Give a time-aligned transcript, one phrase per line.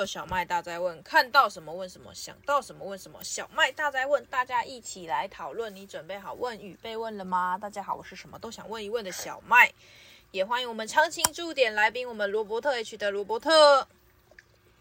[0.00, 3.22] 迎收听一七六六小麦大在问，看到什么问什么，想到什么问什么。
[3.22, 5.74] 小麦大在问，大家一起来讨论。
[5.74, 7.58] 你准备好问与被问了吗？
[7.58, 9.72] 大家好，我是什么都想问一问的小麦，
[10.30, 13.50] 也欢迎我们常青驻点来宾，我们罗伯特 H 的罗伯特。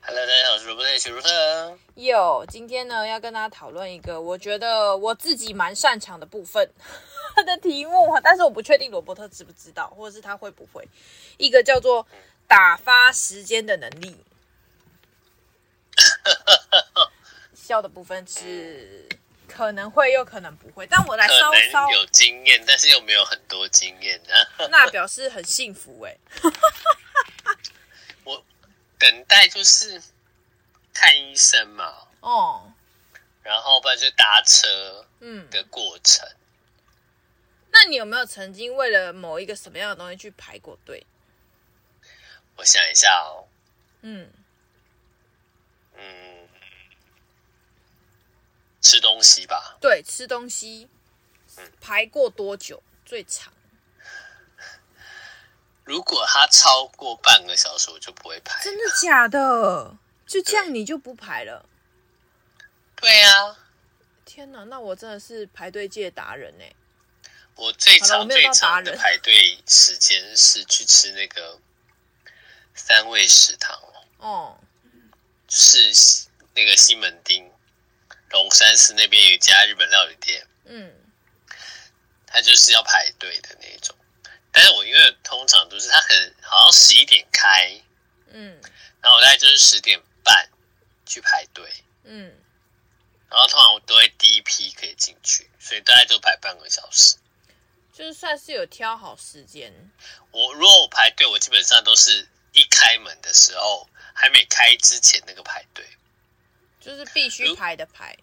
[0.01, 1.77] Hello，大家好，我是罗伯特 H 罗伯特。
[1.95, 6.71] 有，今天呢要跟大家讨论一个我觉得我自己蛮擅长的部分
[7.45, 10.87] 的题目，但是我不确定罗伯特知不知道，或者是他会不会，
[11.37, 12.07] 一个叫做。
[12.49, 14.17] 打发时间的能力，
[17.55, 19.07] 笑的部分是
[19.47, 20.87] 可能会，又可能不会。
[20.87, 24.67] 但我来稍稍有经验，但是又没有很多经验呢。
[24.69, 26.17] 那表示很幸福哎。
[28.23, 28.43] 我
[28.97, 30.01] 等待就是
[30.93, 32.71] 看医生嘛，哦，
[33.43, 36.27] 然后不然就搭车，嗯的过程。
[37.71, 41.05] 那你有没有曾经为了某一个什么样的东西去排过队？
[42.55, 43.47] 我想一下哦，
[44.01, 44.29] 嗯
[45.99, 46.47] 嗯，
[48.81, 49.77] 吃东西吧。
[49.81, 50.89] 对，吃东西。
[51.81, 53.51] 排过多久最长？
[55.83, 58.63] 如果他超过半个小时，我就不会排。
[58.63, 59.97] 真的假的？
[60.25, 61.67] 就这样你就不排了？
[62.95, 63.57] 对呀。
[64.23, 66.63] 天哪，那我真的是排队界达人呢。
[67.55, 71.59] 我最长最长的排队时间是去吃那个。
[72.75, 73.77] 三味食堂
[74.19, 74.57] 哦，
[75.49, 77.51] 是那个西门町
[78.29, 80.93] 龙山寺那边有一家日本料理店，嗯，
[82.27, 83.95] 他就是要排队的那种。
[84.51, 87.81] 但是我因为通常都是他可能好像十一点开，
[88.27, 88.61] 嗯，
[89.01, 90.49] 然后我大概就是十点半
[91.05, 91.71] 去排队，
[92.03, 92.31] 嗯，
[93.29, 97.15] 然后通常我都会第一批可以进去，所以大概就排半个小时，
[97.91, 99.73] 就是算是有挑好时间。
[100.31, 102.27] 我如果我排队，我基本上都是。
[102.53, 105.85] 一开门的时候，还没开之前那个排队，
[106.79, 108.17] 就是必须排的排。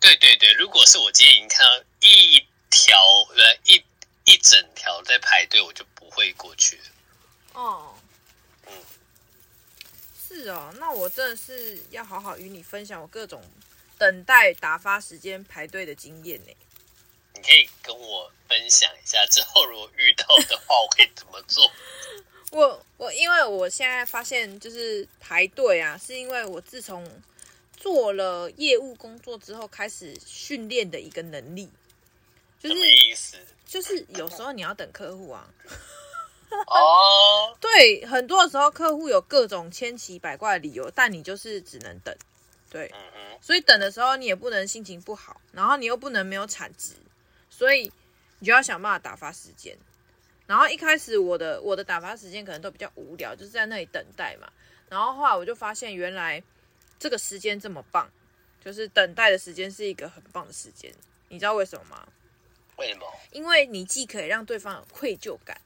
[0.00, 2.96] 对对对，如果是我今天已经看到一条
[3.34, 3.84] 呃一
[4.24, 6.80] 一整条在排队，我就不会过去。
[7.52, 7.98] 哦，
[8.66, 8.72] 嗯，
[10.28, 13.42] 是哦，那我真的是要好好与你分享我各种
[13.98, 16.52] 等待打发时间排队的经验呢。
[17.34, 21.70] 你可以跟我分享一下，之后如果遇到的话，我会怎么做？
[22.52, 27.06] 我我因为我现在发现就是排队啊，是因为我自从
[27.76, 31.68] 做了业务工作之后开始训练的一个能力，
[32.58, 33.36] 就是意思？
[33.66, 35.48] 就是有时候你要等客户啊。
[36.68, 42.16] 哦， 对，很多的时候客户有各种千奇百怪的理由，但你就是只能等。
[42.70, 42.92] 对，
[43.40, 46.94] 所以等的时候你也不能心情不好，然后你又不能没有产值，
[47.50, 47.90] 所以
[48.38, 49.76] 你就要想办法打发时间。
[50.46, 54.48] 然后一开始我的我的打发时间可能都比较无聊，就是在那里等待嘛。
[54.88, 56.40] 然后后来我就发现，原来
[57.00, 58.08] 这个时间这么棒，
[58.64, 60.92] 就是等待的时间是一个很棒的时间。
[61.28, 62.06] 你知道为什么吗？
[62.76, 63.06] 为什么？
[63.32, 65.60] 因为你既可以让对方有愧疚感，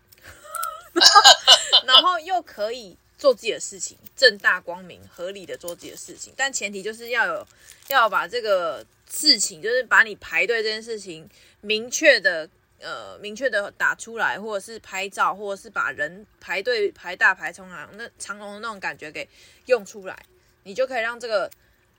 [1.85, 6.33] 然后又可以做自己的事情，正大光明、合理的做自己的事情。
[6.35, 7.47] 但前提就是要有
[7.89, 11.29] 要把这个事情，就是把你排队这件事情
[11.61, 12.49] 明确的。
[12.81, 19.29] 呃，明确的打出来，或者是拍照，或者是把人排队排大排长龙那长龙的那种感觉给
[19.67, 20.25] 用出来，
[20.63, 21.51] 你就可以让这个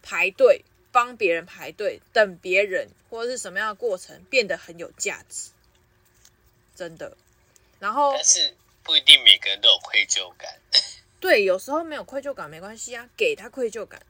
[0.02, 5.52] 排队帮别人排队等别人，或者是什么样的过程变得很有价值，
[6.76, 7.16] 真的。
[7.80, 10.60] 然后，但是不一定每个人都有愧疚感。
[11.22, 14.02] 对，有时候没有愧疚感没关系啊，给他愧疚感。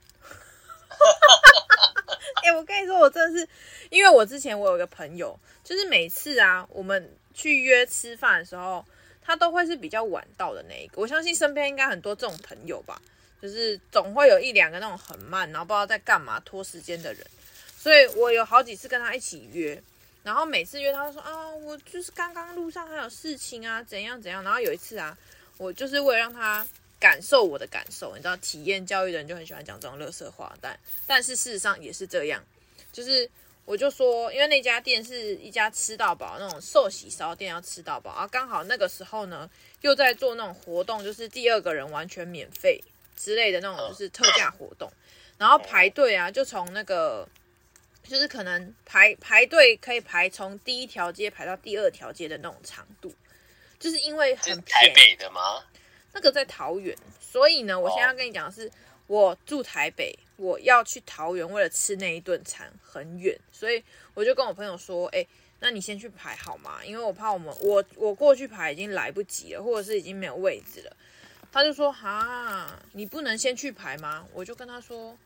[2.43, 3.47] 哎、 我跟你说，我真的是，
[3.89, 8.85] 因为我之前我有个朋友，就是每次啊，我们去约吃饭的时候，
[9.21, 11.01] 他都会是比较晚到的那一个。
[11.01, 13.01] 我相信身边应该很多这种朋友吧，
[13.41, 17.25] 就是总会有一两个那种很慢，然后不知道在干嘛拖时间的人。
[17.77, 19.81] 所以我有好几次跟他一起约，
[20.23, 24.43] 然后每次约他说啊，我就是刚刚路上还有事情啊，怎样怎样。
[24.43, 25.17] 然后有一次啊，
[25.57, 26.65] 我就是为了让他。
[27.01, 32.41] 感受我的感受，你知道，体验教育的人就很喜欢讲这种垃圾话，但但是事实上也是这样，
[32.93, 33.27] 就是
[33.65, 39.49] 我就说，因为那家店是一家吃到饱那种寿喜烧店，要吃到饱啊，刚好那个时候呢
[39.81, 42.79] 又在做那种活动，就是第二个人完全免费
[43.17, 44.87] 之类的那种，就是特价活动，
[45.39, 47.27] 然后排队啊，就从那个
[48.07, 53.11] 就是可能排排队可以排从第一条街排到第二条街的那种长度，
[53.79, 55.63] 就是因为很台北的吗？
[56.13, 58.69] 那个在桃园，所以呢，我现在要跟你讲的是，
[59.07, 65.25] 我住台北，我要去桃园，为了吃那一顿餐很远，所以我就跟我朋友说，哎，
[65.59, 66.83] 那你先去排好吗？
[66.83, 70.97] 因为我怕我们我我过去排已经来不及了，或者是已经没有位置了。
[71.51, 74.25] 他就说哈，你不能先去排吗？
[74.33, 75.17] 我就跟他说，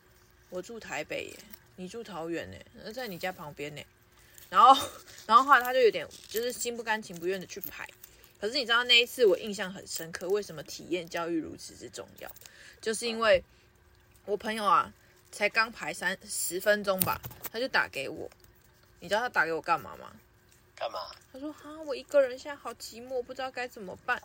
[0.50, 1.36] 我住台北耶，
[1.76, 3.82] 你住桃园呢，那在你家旁边呢。
[4.48, 4.88] 然后，
[5.26, 7.86] 然后后来他就有点就是心不甘情不愿的去排。
[8.46, 12.30] 可是你知道那一次我印象很深刻，为什么体验教育如此之重要？
[12.80, 13.42] 就是因为
[14.24, 14.92] 我朋友啊，
[15.32, 17.20] 才刚排三十分钟吧，
[17.50, 18.30] 他就打给我。
[19.00, 20.12] 你知道他打给我干嘛吗？
[20.76, 21.10] 干嘛？
[21.32, 24.22] 他说：“哈，我一个人现在好寂寞，不知道该怎么办。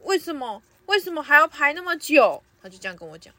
[0.00, 0.60] 为什么？
[0.86, 3.32] 为什么还要排那么久？”他就这样跟我讲。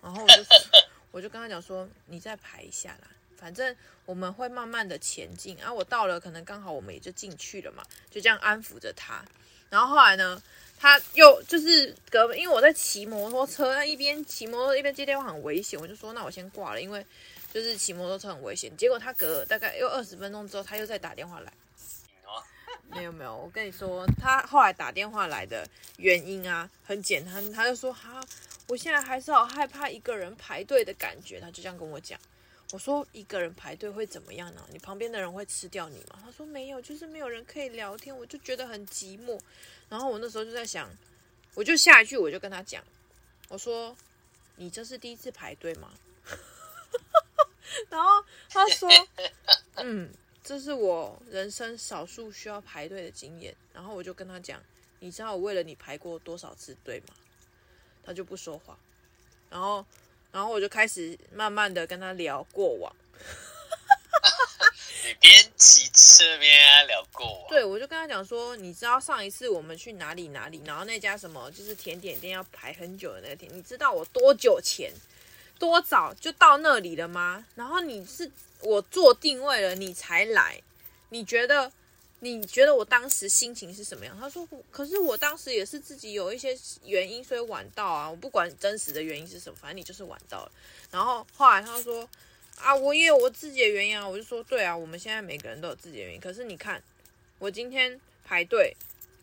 [0.00, 0.44] 然后我就
[1.10, 3.08] 我就跟他讲说：“你再排一下啦，
[3.38, 3.74] 反正
[4.04, 5.56] 我们会慢慢的前进。
[5.58, 9.24] 然啊，我到了，可能刚好我们也就进去了嘛。”就这样安抚着他。
[9.70, 10.42] 然后后来呢，
[10.78, 17.06] 他又就是隔，因为我在骑摩托车，他一边骑摩托一边接电话很危险，我就说：“那我先挂了，因为。”
[17.50, 21.50] 就是骑摩托车很危险，结果他隔了大概又二十分钟之后，他又再打电话来。
[22.92, 28.20] 没有没有，我跟你说，他后来打电话来的原因啊，很简单，他就说哈，
[28.66, 32.20] 我现在还是好害怕一个人排队的感觉，他就这样跟我讲。
[32.70, 34.62] 我说一个人排队会怎么样呢？
[34.70, 36.20] 你旁边的人会吃掉你吗？
[36.22, 39.40] 他说没有，就是没有人可以聊天，我就觉得很寂寞。
[39.88, 40.90] 然后我那时候就在想，
[41.54, 42.84] 我就下一句我就跟他讲，
[43.48, 43.96] 我说
[44.56, 45.92] 你这是第一次排队吗？
[47.88, 48.88] 然后他说
[49.76, 50.10] ：“嗯，
[50.42, 54.62] 这是我人生少数需要排队的经验。”然后我就跟他讲
[55.00, 57.14] ：“你知道我为了你排过多少次队吗？”
[58.04, 58.78] 他就不说话。
[59.48, 59.84] 然后，
[60.38, 62.94] 然后我就开始慢慢的跟他聊过往。
[65.04, 67.48] 你边骑车边聊过往？
[67.48, 70.62] 对，我就跟他讲说：“你知道上一次我们去哪里哪里？
[70.64, 74.92] 然后那家什么就是甜点店要排很久的那个甜，你知道我多久前？”
[75.58, 77.44] 多早就到那里了吗？
[77.56, 78.30] 然后你是
[78.60, 80.62] 我做定位了，你才来。
[81.08, 81.72] 你觉得
[82.20, 84.16] 你觉得我当时心情是什么样？
[84.18, 88.10] 他说，可是我当时也是自己有一些原因，所以晚到啊。
[88.10, 90.52] 我不管真实的原因是什么，反正你就是晚到了。
[90.90, 92.08] 然后后来他说
[92.56, 94.08] 啊，我也有我自己的原因啊。
[94.08, 96.20] 我就说对啊，我们现在每个人都有自己的原因。
[96.20, 96.82] 可是你看，
[97.38, 98.76] 我今天排队，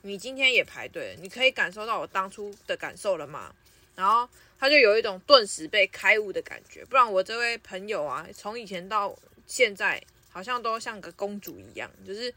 [0.04, 3.54] 你今天也排队，你可以感受到我当初的感受了吗？
[3.96, 4.28] 然后。
[4.58, 9.14] 他就有一种顿时被开悟的感觉，不然我这位朋友啊，从以前到
[9.46, 12.34] 现在，好像都像个公主一样，就是，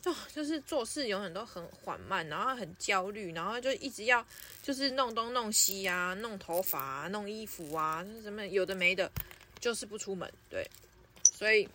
[0.00, 4.24] 就就是做事永远都很缓慢，然后很焦虑，然后就一直要
[4.62, 9.10] 就是弄东弄西啊，弄头发啊，弄衣服啊，什么有的没的，
[9.58, 10.32] 就是不出门。
[10.48, 10.64] 对，
[11.24, 11.68] 所以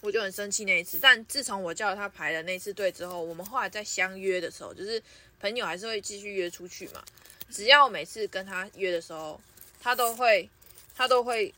[0.00, 0.98] 我就很生气那一次。
[1.00, 5.02] 但自从我叫他排了那次队之后，我们后来在相约的时候，就是
[5.40, 7.02] 朋友还是会继续约出去嘛。
[7.50, 9.40] 只要每次跟他约的时候，
[9.80, 10.48] 他都会，
[10.94, 11.52] 他都会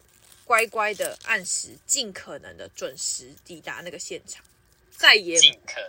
[0.45, 4.43] 乖乖的按时，尽可能的准时抵达那个现场。
[5.01, 5.41] 再也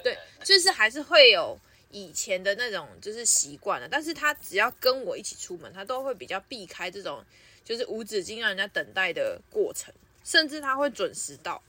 [0.01, 1.59] 对，就是还是会有
[1.89, 3.85] 以前的那种就是习惯了。
[3.89, 7.21] 但是他只要跟我一起出门，他都会比较避开这种
[7.65, 9.93] 就是无止境让人家等待的过程，
[10.23, 11.61] 甚至他会准时到。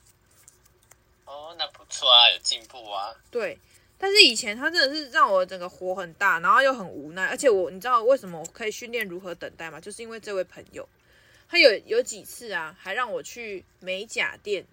[1.24, 3.12] 哦，那不错啊，有进步啊。
[3.28, 3.58] 对。
[3.98, 9.80] 但是以前他真的是让我整个火很大，然后又很无奈，而且我你知道为什么我可以训练如何等待吗？
[9.80, 10.88] 就是因为这位朋友，
[11.48, 14.64] 他有有几次啊，还让我去美甲店。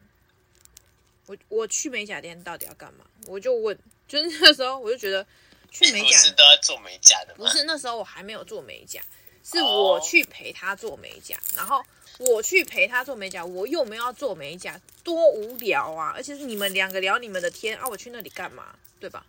[1.29, 3.05] 我我去美甲店到底要干嘛？
[3.27, 5.23] 我就问，就是那时候我就觉得
[5.69, 7.45] 去美甲不是都要做美甲的吗？
[7.45, 8.99] 不是，那时候我还没有做美甲，
[9.43, 11.83] 是我去陪他做美甲，然后。
[12.21, 16.11] 我去陪他做美甲，我又没有要做美甲，多无聊啊！
[16.13, 18.75] 而且是你们两个聊你们的天啊，我去那里干嘛？
[18.99, 19.25] 对吧？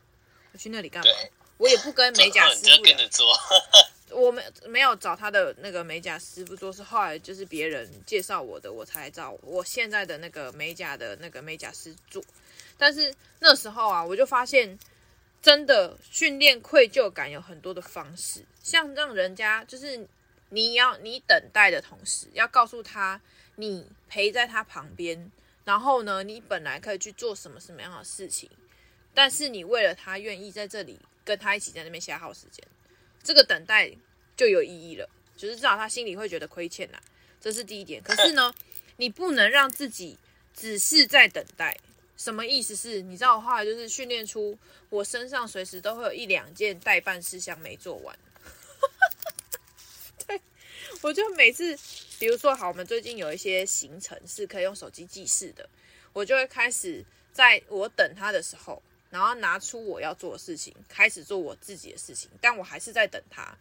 [0.52, 1.10] 我去那里干嘛？
[1.58, 2.82] 我也不跟美 甲师傅。
[2.82, 3.32] 跟着做。
[4.10, 12.22] 我没没有找他的那个美甲师傅做，是后来就是别人介绍我的，我才找我现在的那个美甲的那个美甲师做。
[12.76, 14.78] 但是那时候啊，我就发现，
[15.40, 20.06] 真的训练愧疚感有很多的方式，像让人家就是。
[20.52, 23.20] 你要你等待的同时，要告诉他
[23.54, 25.30] 你陪在他旁边，
[25.64, 28.50] 然后呢，你本来可以去做什么什么样的事情，
[29.14, 32.66] 但是你为了他愿意在这里跟他一起在那边消耗时间，
[33.22, 33.90] 这个等待
[34.36, 36.98] 就有意义了，就是至少他心里会觉得亏欠呐，
[37.40, 38.02] 这是第一点。
[38.02, 38.54] 可是呢，
[38.96, 40.18] 你不能让自己
[40.54, 41.76] 只是在等待，
[42.16, 43.02] 什么意思是？
[43.02, 44.58] 你知道我后来就是训练出
[44.88, 48.18] 我身上随时都会有一两件待办事项没做完。
[50.26, 50.40] 对
[51.02, 51.78] 我就每次，
[52.18, 55.68] 比如说好，我们最近有一些行程是可以用手机记事的，
[56.12, 63.56] 我就会开始在我等他的时候，然后拿出我要做的事情，开始做我自己的事情，但我还是在等他。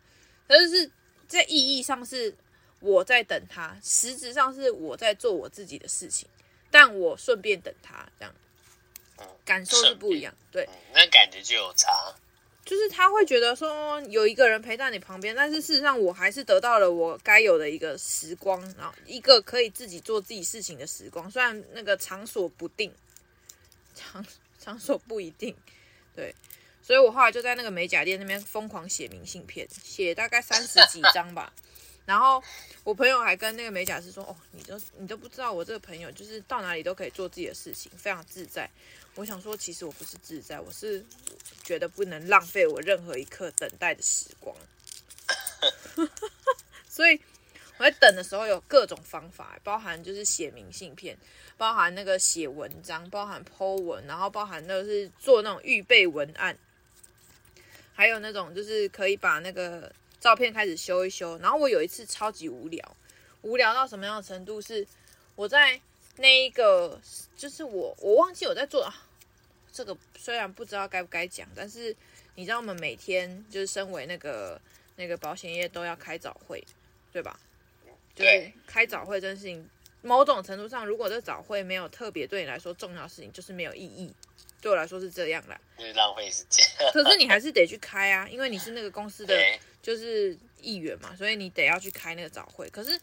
[0.48, 0.90] 但是
[1.28, 2.34] 在意义上是
[2.80, 6.28] 我在等他，实质上是我在做我自己的事情，
[6.72, 8.34] 但我顺便等他，这样，
[9.44, 12.16] 感受是不一样，对，那感觉就有差。
[12.66, 21.32] 就是他会觉得说有一个人陪在你旁边，但是事实上我还是得到了我该有的一个时光，然后一个可以自己做自己事情的时光。
[21.32, 22.94] 虽然那个场所不定，
[23.96, 24.24] 场
[24.60, 25.56] 场所不一定，
[26.16, 26.36] 对，
[26.82, 31.54] 所以我后来就在那个美甲店那边疯狂写明信片，写大概三十几张吧。
[32.06, 32.44] 然后
[32.84, 38.68] 我朋友还跟那个美甲师说：“哦，你都你都不知道我这个朋友就是到哪里都可以做自己的事情，非常自在。”
[39.14, 41.06] 我想说，其实我不是自在，我是
[41.64, 44.56] 觉得不能浪费我任何一刻等待的时光。
[46.90, 47.22] 所以
[47.80, 51.18] 我在等的时候有各种方法，包含就是写明信片，
[51.58, 56.58] 包含那个写文章，包含 po 文，然后包含那个是做那种预备文案，
[57.96, 61.38] 还有那种就是可以把那个照片开始修一修。
[61.38, 62.98] 然后我有一次超级无聊，
[63.44, 64.62] 无聊到什么样的程度？
[64.62, 64.86] 是
[65.36, 65.80] 我在
[66.18, 67.00] 那一个，
[67.38, 68.94] 就是我我忘记我在做。
[69.72, 71.96] 这个虽然不知道该不该讲，但是
[72.36, 74.60] 你知道我们每天就是身为那个
[74.98, 76.62] 那个保险业都要开早会，
[77.14, 77.40] 对吧？
[78.20, 79.68] 对，就是开早会这件事情，
[80.02, 84.14] 某种程度上，如果这早会没有特别对你来说重要的事情，就是没有意义。
[84.62, 86.66] 对我来说是这样的，就是浪费时间。
[86.94, 89.36] 可是你还是得去开啊，因为你是那个公司的
[89.82, 92.70] 就是议员嘛，所以你得要去开那个早会。
[92.70, 93.00] 可是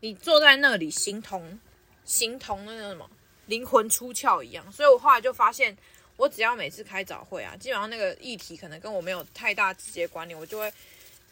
[0.00, 1.58] 你坐在那里，形同
[2.04, 3.10] 形同那个什么
[3.46, 5.76] 灵魂出窍一样，所以我后来就发现。
[6.16, 10.72] 我只要每次开早会啊，基本上那个议题可能跟我没有太大直接关联，我就会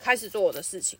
[0.00, 0.98] 开始做我的事情。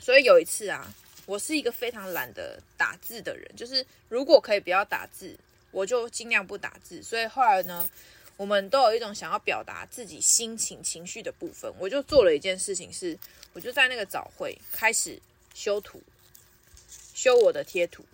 [0.00, 0.92] 所以有一次啊，
[1.30, 5.38] 我是一个非常懒得打字的人，就是如果可以不要打字，
[5.70, 7.00] 我就尽量不打字。
[7.04, 7.88] 所以后来呢，
[8.36, 13.16] 我们都有一种想要表达自己心情、情绪的部分，我就做了一件事情是，
[13.52, 15.22] 我就在那个早会开始
[15.54, 16.02] 修图，
[17.14, 18.04] 修我的贴图。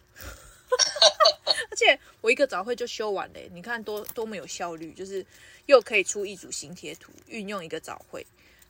[1.70, 5.24] 而且我一个早会就修完了，你看多多么有效率，就是
[5.64, 8.26] 又可以出一组新贴图，运用一个早会。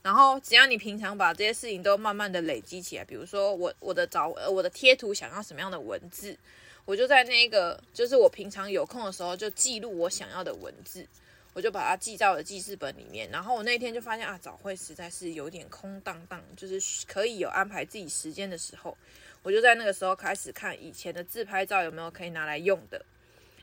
[0.07, 6.39] 然后只要你平常把这些事情都慢慢的累积起来，比如说我我的早呃我的贴图想要什么样的文字，
[6.85, 11.05] 我就在那个就是我平常有空的时候就记录我想要的文字，
[11.55, 13.29] 我就把它记在我的记事本里面。
[13.33, 18.97] 然后我那天就发现啊，早会实在是有点空荡荡，就是可以有安排自己时间的时候。
[19.43, 23.05] 我就在那个时候开始看以前的自拍照有没有可以拿来用的，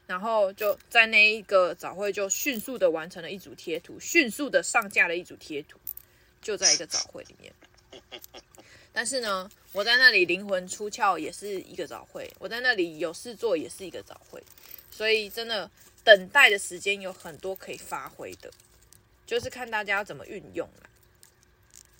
[0.07, 5.79] 然后就在那一个早会就迅速的完成了一组贴图，迅速的上架了一组贴图，
[6.43, 7.51] 就在一个早会里面。
[8.91, 14.43] 但是呢，我在那里灵魂出窍也是一个早会，我在那里有事做也是一个早会，
[14.91, 15.69] 所以真的
[16.03, 18.51] 等待的时间有很多可以发挥的，
[19.25, 20.89] 就是看大家要怎么运用啦。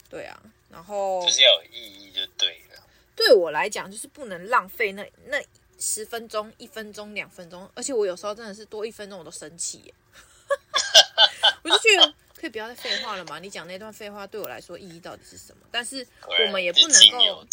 [0.07, 2.83] 对啊，然后就是要有意义就对了。
[3.15, 5.43] 对我来讲，就是不能浪费那那
[5.79, 9.93] 十分钟、一分钟、两分钟，而且我有时候真的是多一分钟我都生气耶。
[12.53, 15.65] 不要再废话了嘛，你讲那段废话对我来说意义到底是什么？
[15.71, 17.47] 但是我们也不能够，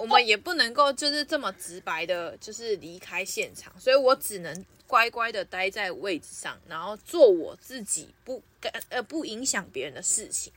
[0.00, 10.52] 我们也不能够就是这么直白的，就是离开现场，所以我只能乖乖的待在位置上，然后做我自己不干呃不影响别人的事情。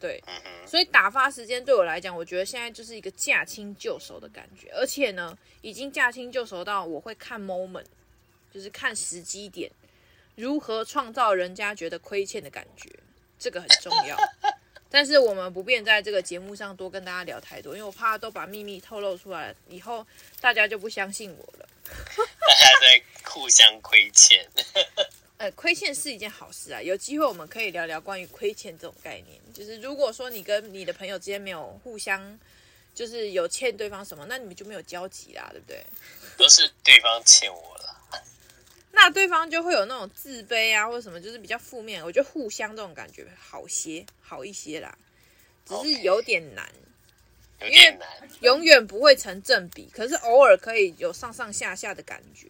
[0.00, 0.20] 对，
[0.66, 7.86] 所以打发时间对我来讲，我觉得现在就是一个驾轻就熟的感觉，而且呢，已经驾轻就熟到我会看 moment，
[8.52, 9.70] 就是看时机点，
[10.36, 12.88] 如何创造人家觉得亏欠的感觉，
[13.38, 14.16] 这个很重要。
[14.88, 20.06] 但是我们不便在这个节目上多跟大家聊太多，因为我怕都把秘密透露出来了，以后
[20.40, 21.68] 大家就不相信我了。
[21.84, 24.46] 大家在互相亏欠。
[25.38, 29.38] 呃，亏欠是一件好事啊，有机会我们可以聊聊关于亏欠这种概念。
[29.52, 32.38] 就是如果说你跟你的朋友之间没有互相，
[32.94, 35.84] 就是有欠对方什么，那你们就没有交集啦，对不对？
[36.38, 37.95] 都是对方欠我了，
[38.96, 42.02] 那对方就会有那种自卑啊，或者什么，就是比较负面。
[42.02, 44.96] 我觉得互相这种感觉好些，好一些啦，
[45.66, 46.66] 只是有点难
[47.60, 47.98] ，okay, 因为
[48.40, 52.48] 永远不会成正比，可是偶尔可以有上上下下的感觉，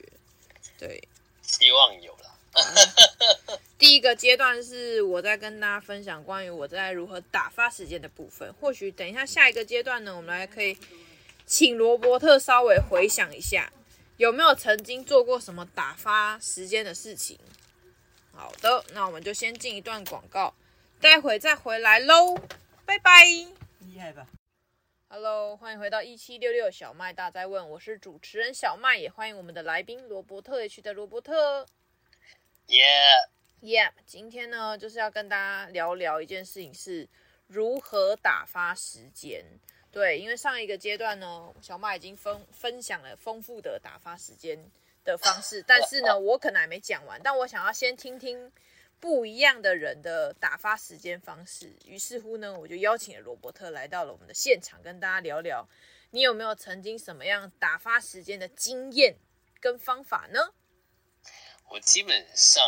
[0.78, 1.02] 对，
[1.42, 2.32] 希望有了。
[3.76, 8.50] 第一个阶段是我在跟大家分享关于我在如何打发时间的部分。
[8.54, 10.78] 或许等一下下一个阶段呢，我们来可以
[11.44, 13.70] 请罗伯特稍微回想一下，
[14.16, 17.38] 有没有曾经做过什么打发时间的事情。
[18.32, 20.54] 好的，那我们就先进一段广告，
[21.00, 22.34] 待会再回来喽，
[22.86, 23.24] 拜拜。
[23.80, 24.26] 厉害吧
[25.08, 31.66] ？Hello，欢迎回到一七六六小麦大在问，我是主持人小麦，也欢迎我们的来宾罗伯特 H 的罗伯特。
[32.66, 33.28] Yeah,
[33.60, 33.92] yeah。
[34.06, 37.08] 今天呢，就是要跟大家聊聊一件事情，是
[37.46, 39.44] 如何打发时间。
[39.96, 44.62] 对，因为上一个阶段呢，小马已经分分享了丰富的打发时间
[45.02, 47.18] 的方式，但是呢，我可能还没讲完。
[47.24, 48.52] 但我想要先听听
[49.00, 51.74] 不一样的人的打发时间方式。
[51.86, 55.66] 于是乎呢，我就邀请了罗伯特来到了我们的现场，跟大家聊聊，
[56.10, 59.16] 你有没有曾经什么样打发时间的经验
[59.60, 60.52] 跟方法呢？
[61.70, 62.62] 我基本上，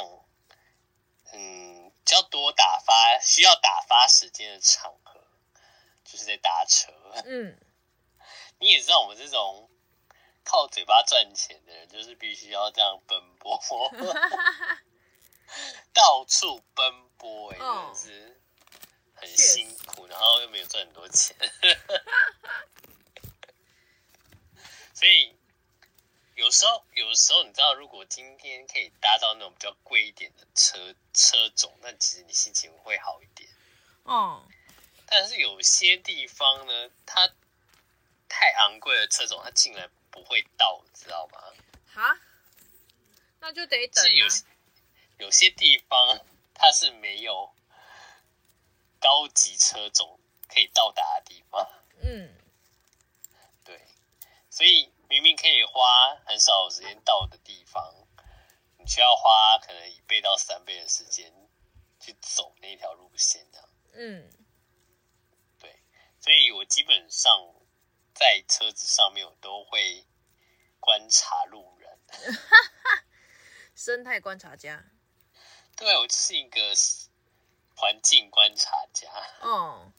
[1.35, 4.95] 嗯，较多打发需要打发时间的场，
[6.11, 6.91] 就是在搭车。
[7.27, 7.59] 嗯，
[8.59, 9.69] 你也知道我们这种
[10.45, 13.61] 靠嘴巴赚钱的人，就是必须要这样奔波。
[15.93, 18.41] 到处奔波，哎，真的是
[19.15, 21.35] 很辛苦，然后又没有赚很多钱，
[24.95, 25.35] 所以
[26.35, 33.49] 有时候，有时候你知道，如果今天可以搭到那种比较贵一点的车车种，那其实你心情会好一点。
[34.05, 34.47] 哦，
[35.11, 37.29] 但是有些地方呢，它
[38.29, 41.41] 太昂贵的车种，它竟然不会到，知道吗？
[41.93, 42.21] 哈，
[43.41, 44.29] 那就得等啊。
[45.19, 46.25] 有些地方
[46.55, 47.53] 它是没有
[49.01, 51.69] 高级车种可以到达的地方，
[52.03, 52.37] 嗯，
[53.65, 53.81] 对，
[54.51, 57.95] 所以明明可以花很少时间到的地方，
[58.79, 61.33] 你需要花可能一倍到三倍的时间
[61.99, 64.48] 去走那条路线，这样，嗯，对，
[66.29, 67.33] 所以我基本上
[68.15, 70.05] 在车子上面我都会
[70.79, 71.99] 观察路人，
[73.75, 74.85] 生态观察家。
[75.75, 76.61] 对，我是一个
[77.75, 79.09] 环境观察家。
[79.41, 79.91] 哦，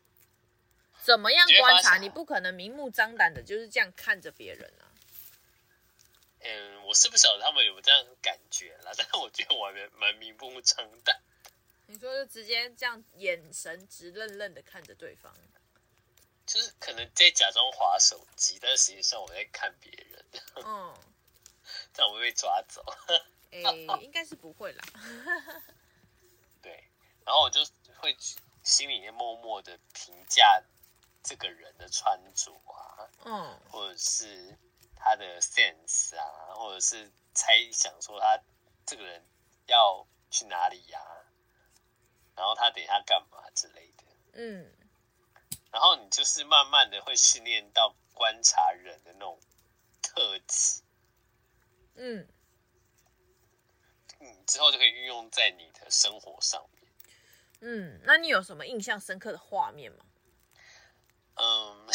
[1.01, 1.97] 怎么样观察？
[1.97, 4.85] 你，你不可能明目张胆的就是这样看着别人啊。
[6.41, 11.19] 嗯，我是不晓得他们有没有这样感觉啦，但是我觉得我还蛮明目张胆。
[11.87, 15.33] 你说就直接这样眼神直愣愣的看着对方，
[16.49, 20.25] 就是可能在假装滑手机，但实际上我在看别人。
[20.65, 20.97] 嗯，
[21.93, 22.83] 这样我会被抓走。
[23.51, 24.83] 哎、欸，应该是不会啦。
[26.59, 26.89] 对，
[27.23, 27.63] 然后我就
[27.97, 28.17] 会
[28.63, 30.63] 心里面默默的评价
[31.21, 34.57] 这个人的穿着啊，嗯，或者是
[34.95, 38.41] 他的 sense 啊，或者是猜想说他
[38.87, 39.23] 这个人
[39.67, 41.13] 要去哪里呀、啊，
[42.35, 44.73] 然后他等一下干嘛之类的，嗯，
[45.71, 49.39] 然后你就是慢慢的会训练到观察人的那种
[50.01, 50.81] 特质，
[51.95, 52.27] 嗯。
[54.21, 56.91] 嗯，之后就可以运用在你的生活上面。
[57.61, 60.05] 嗯，那你有什么印象深刻的画面吗？
[61.35, 61.87] 嗯，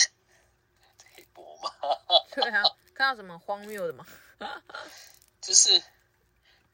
[1.14, 1.70] 黑波吗？
[2.32, 2.62] 对啊，
[2.94, 4.06] 看到什么荒谬的吗？
[5.42, 5.82] 就是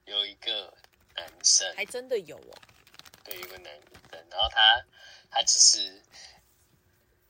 [0.04, 0.72] 有一个
[1.16, 2.54] 男生，还真的有哦。
[3.24, 3.72] 对，有个男
[4.08, 4.84] 生，然后他
[5.30, 6.00] 他就是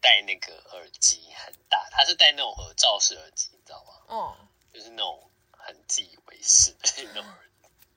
[0.00, 3.94] 戴那个耳机很大，他是戴那种耳罩式耳机，你知道吗？
[4.08, 4.36] 哦，
[4.72, 7.50] 就是那种很自以为是的那种耳机。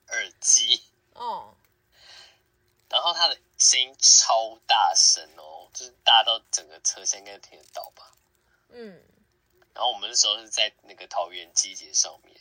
[0.08, 0.82] 耳机。
[1.14, 1.54] 哦，
[2.88, 8.12] 然后他的声音超大声哦，就是大到整个车厢应该听得到吧？
[8.68, 9.00] 嗯，
[9.72, 12.36] 然后我们那时候是在那个桃园机捷上面，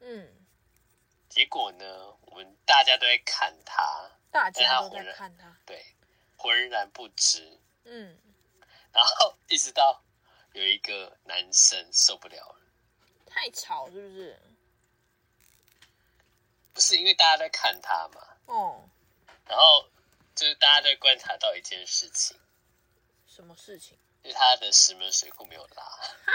[0.00, 0.46] 嗯，
[1.28, 5.84] 结果呢，我们大家都在看他，大家都在看他，对，
[6.36, 8.18] 浑然不知，嗯，
[8.92, 10.02] 然后一直到
[10.52, 12.60] 有一个男生受不了了，
[13.26, 14.38] 太吵是不是？
[16.72, 18.36] 不是因为大家在看他嘛？
[18.46, 18.88] 哦，
[19.46, 19.88] 然后
[20.34, 22.38] 就是大家在观察到一件事情，
[23.26, 23.98] 什么事情？
[24.22, 26.32] 就是他的石门水库没有拉，哈哈哈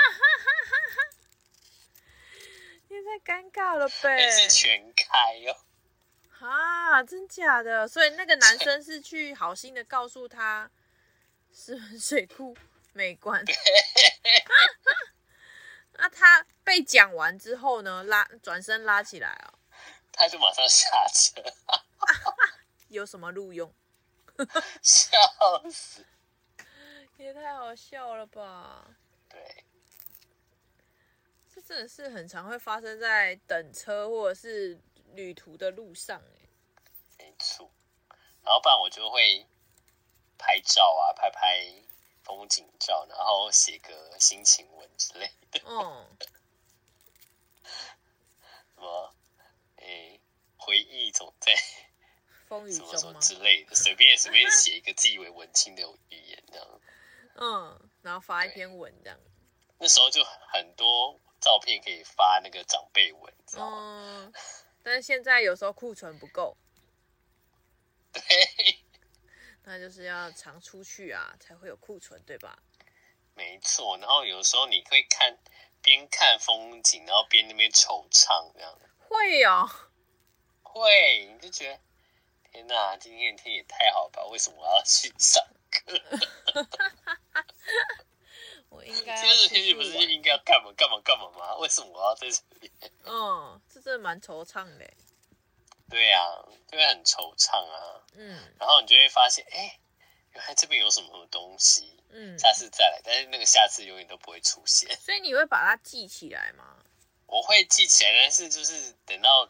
[0.66, 1.18] 哈哈！
[2.90, 4.30] 也太尴尬了呗！
[4.32, 7.88] 是全开哦，啊，真假的？
[7.88, 10.70] 所以那个男生是去好心的告诉他
[11.56, 12.56] 石门水库
[12.92, 13.42] 没关。
[15.98, 18.04] 那他被讲完之后呢？
[18.04, 19.58] 拉转身拉起来哦。
[20.12, 21.42] 他就马上下车，
[22.90, 23.74] 有什么路用？
[24.82, 25.18] 笑
[25.72, 26.06] 死！
[27.18, 28.86] 也太好笑了吧？
[29.30, 29.64] 对，
[31.54, 34.78] 这真的是很常会发生在等车或者是
[35.14, 36.50] 旅途的路上哎。
[37.18, 37.72] 没错，
[38.44, 39.48] 然后不然我就会
[40.38, 41.66] 拍照啊，拍拍
[42.24, 45.62] 风景照，然后写个心情文之类的。
[45.66, 46.18] 嗯。
[48.76, 49.16] 什么？
[49.78, 50.20] 欸、
[50.58, 51.54] 回忆总在
[52.48, 53.20] 风雨中？
[53.20, 56.82] 之类的，随便随便写一个自以为文青的语言这样。
[57.36, 59.20] 嗯，然后发一篇文这样。
[59.78, 63.78] 那时候就很多照片可以发那个长辈文，知道吗？
[63.78, 64.34] 嗯，
[64.84, 66.58] 但是现在有时候库存不够。
[68.14, 68.85] 对。
[69.66, 72.58] 那就是要常出去啊，才会有库存，对吧？
[73.34, 75.38] 没错，然后有时候你会看
[75.82, 78.80] 边看风景，然后边那边惆怅这样。
[79.00, 79.70] 会哦，
[80.64, 81.80] 会，你就觉得
[82.52, 84.24] 天哪，今天的天也太好吧？
[84.28, 86.02] 为什么我要去上课？
[88.70, 89.16] 我应该。
[89.16, 91.56] 今天的天气不是应该要干嘛干嘛干嘛吗？
[91.58, 92.72] 为什么我要在这里？
[93.06, 94.86] 嗯，这真的蛮惆怅的。
[95.90, 98.02] 对呀、啊，就会很惆怅啊。
[98.14, 98.54] 嗯。
[98.60, 99.80] 然后你就会发现，哎，
[100.34, 102.00] 原来这边有什么什么东西。
[102.10, 102.38] 嗯。
[102.40, 104.90] 下次再来，但是那个下次永远都不会出现。
[105.00, 106.78] 所以你会把它记起来吗？
[107.28, 109.50] 我会记起来，但是就是等到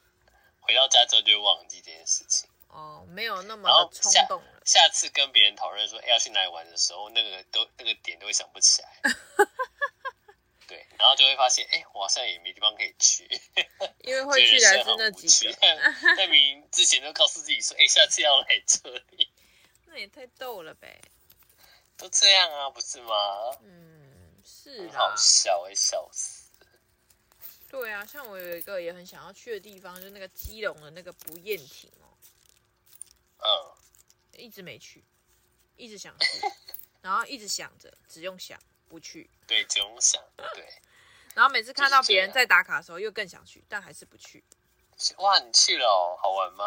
[0.62, 2.50] 回到家之后就会忘记这件事情。
[2.70, 4.62] 哦，没有那么的冲动了。
[4.66, 8.90] 下，下次跟别人讨论说，哎，要去哪里玩的时候，那个都那个点都会想不起来。
[11.06, 13.30] 对，然后就会发现，哎，我好像也没地方可以去。
[14.00, 15.56] 因为会去来是那几个。
[16.18, 19.32] 那明之前都告诉自己说，哎，下次要来这里。
[19.86, 21.00] 那也太逗了呗。
[21.96, 23.56] 都这样啊，不是吗？
[23.62, 24.80] 嗯，是。
[24.80, 26.50] 很好笑，哎笑死。
[27.70, 32.18] 对啊，像我有一个也很想要去的地方，就是那个基隆的那个不厌亭哦。
[33.38, 35.04] 嗯，一直没去，
[35.78, 36.28] 一直想去，
[37.04, 39.30] 然后一直想着，只用想不去。
[39.46, 40.20] 对，只用想。
[40.56, 40.68] 对。
[41.36, 44.44] 然后每次看到别人在打卡的时候，又更想去，但还是不去。
[45.18, 46.66] 哇，你去了哦，好玩吗？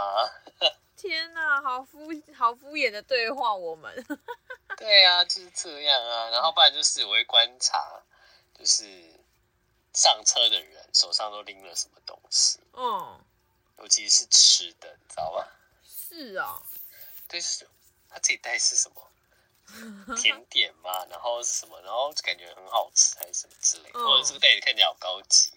[0.97, 4.07] 天哪，好敷好敷衍的对话，我们。
[4.79, 6.31] 对啊，就是这样啊。
[6.31, 8.03] 然后不然就是我会观察，
[8.55, 8.87] 就是。
[9.95, 12.61] 上车的人手上都拎了什么东西？
[12.75, 13.19] 嗯，
[13.79, 15.45] 尤其是吃的，你知道吗？
[15.83, 16.63] 是啊，
[17.27, 17.67] 对，是
[18.09, 19.11] 他自己带是什么
[20.17, 21.05] 甜点嘛？
[21.11, 21.81] 然后是什么？
[21.83, 25.53] 然后感觉很好吃还是什么之类或者这个袋子看起来好高级，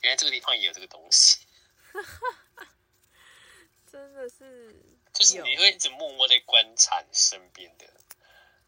[0.00, 1.46] 原来这个地方也有这个东西。
[3.90, 4.74] 真的是，
[5.14, 7.86] 就是你会一直默默在观察你身边的，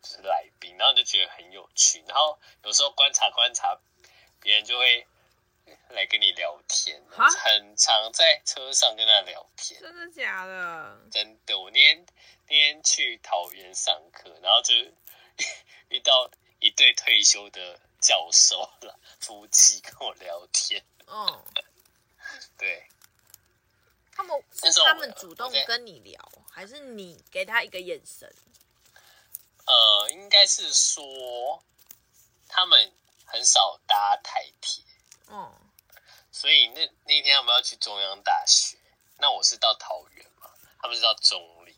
[0.00, 2.02] 就是来宾，然后你就觉得很有趣。
[2.08, 3.78] 然后有时候观察观察。
[4.42, 5.06] 别人就会
[5.90, 9.80] 来跟你聊天，很常在车上跟他聊天。
[9.80, 11.00] 真的假的？
[11.10, 11.58] 真的。
[11.58, 12.06] 我那天
[12.48, 14.74] 那天去桃园上课，然后就
[15.88, 20.84] 遇到一对退休的教授了，夫妻跟我聊天。
[21.06, 21.44] 嗯，
[22.56, 22.86] 对。
[24.12, 28.32] 他们是他们主动跟你聊，还是你给他一个眼神？
[29.66, 31.62] 呃，应该是说
[32.48, 32.92] 他们。
[33.32, 34.82] 很少搭台铁，
[35.30, 35.52] 嗯，
[36.32, 38.76] 所以那那天他们要去中央大学，
[39.18, 40.50] 那我是到桃园嘛，
[40.82, 41.76] 他们是到中立，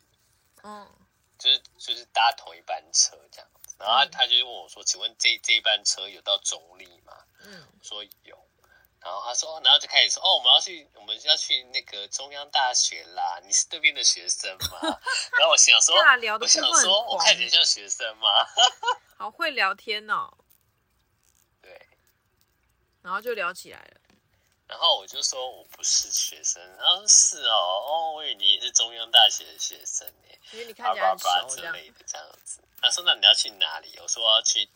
[0.63, 0.89] 嗯，
[1.37, 7.13] 就是就是搭同一班车这样子，然后他，他就问我说：“请问这这一班车有到中坜吗？”
[7.45, 8.37] 嗯，我说有，
[8.99, 14.79] 然后他说，然后就开始说：“哦，我们要去，我们要去那个中央大学啦，你是那边的学生吗？”
[15.37, 15.95] 然后我想说，
[16.39, 18.27] 我想说，我看起来像学生吗？
[19.17, 20.33] 好会聊天哦。
[23.03, 24.01] 然后就聊起来了，
[24.65, 32.59] 然后我就说我不是学生，然后是哦，哦，我以为你也是中央大学的学生呢，因为你看起来很熟之类的这样子。
[32.81, 34.67] 他说：“那你要去哪里？”我说：“我要去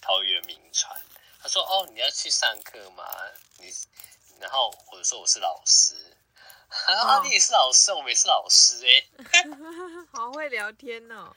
[0.00, 1.00] 桃园名传。”
[1.40, 3.04] 他说：“哦，你要去上课吗？”
[3.58, 3.72] 你，
[4.38, 5.94] 然后我就说：“我是老师。”
[6.86, 9.06] 啊，你也是老师，我们也是老师哎，
[10.12, 11.34] 好会聊天哦。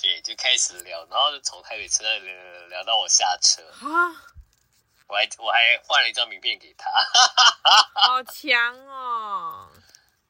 [0.00, 3.62] 对，就开始聊，然后就从台北车站聊聊到我下车
[5.12, 6.90] 我还我还换了一张名片给他，
[8.00, 9.70] 好强哦！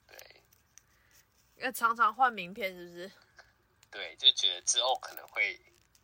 [0.09, 0.43] 对，
[1.59, 3.13] 要常常换名片是不是？
[3.93, 5.57] 对，就觉得之后可能会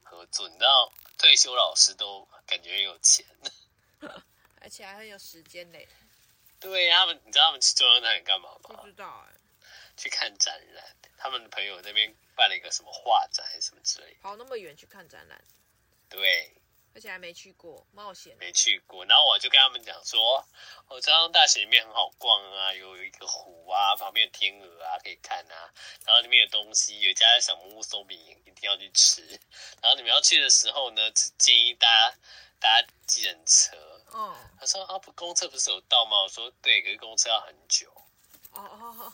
[0.05, 0.49] 合作。
[0.49, 3.27] 你知道，退休老师都感觉很有钱，
[4.63, 5.89] 而且还很有时间嘞。
[6.61, 8.81] 对，他们你知道他们去中央那里干嘛吗？
[8.81, 9.35] 不知道哎。
[9.97, 10.85] 去看展览，
[11.17, 14.19] 他们的朋友那边办了一个什么画展还是什么之类的。
[14.23, 15.43] 跑那么远去看展览？
[16.09, 16.55] 对。
[16.99, 19.05] 而且还没去过冒险，没去过。
[19.05, 20.45] 然后我就跟他们讲说，
[20.89, 25.73] 我，中央大学里面很好逛啊，有一个湖啊，旁边有天鹅啊可以看啊。
[26.05, 29.23] 然后里面有东西，有家小木屋松饼一定要去吃。
[29.81, 32.17] 然后你们要去的时候呢，建议大家
[32.59, 33.77] 搭计程车。
[34.11, 36.23] 哦，他说啊，不，公车不是有到吗？
[36.23, 37.89] 我说对，可是公车要很久。
[38.55, 39.13] 哦哦哦，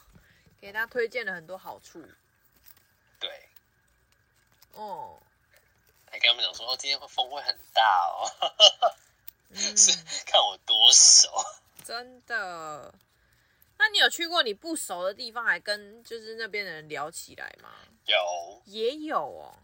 [0.58, 2.02] 给他推荐了很多好处。
[3.20, 3.46] 对。
[4.72, 5.20] 哦。
[6.14, 8.30] 还跟他们讲说，哦，今天会风会很大哦，
[9.48, 9.90] 嗯、 是
[10.24, 11.28] 看我多熟，
[11.84, 12.94] 真的。
[13.76, 17.68] 那你有去过你不熟的地方，还跟就是那边的人聊起来吗？
[18.06, 19.58] 有，也有哦。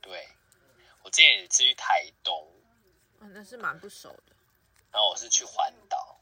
[0.00, 0.28] 对，
[1.02, 2.46] 我之前也是去台东，
[3.18, 4.36] 哦，那是蛮不熟的。
[4.92, 6.20] 然后我是去环岛，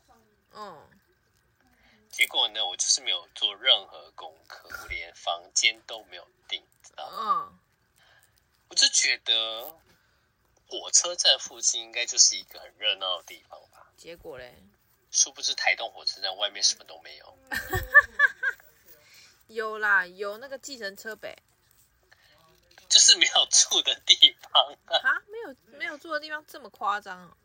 [0.55, 0.89] 嗯，
[2.09, 7.51] 结果呢，我就是没有做任何功课，我连房间都没有订，知道吗？
[7.53, 7.58] 嗯。
[8.79, 9.77] 我就觉得
[10.69, 13.91] 火车站附近应该就是一个很热闹的地方吧。
[13.97, 14.55] 结果嘞，
[15.11, 17.39] 殊不知台东火车站外面什么都没有。
[19.49, 21.37] 有啦，有那个计程车呗。
[22.89, 25.21] 就是没有住的地方啊？
[25.27, 27.37] 没有没有住的地方这么夸张啊？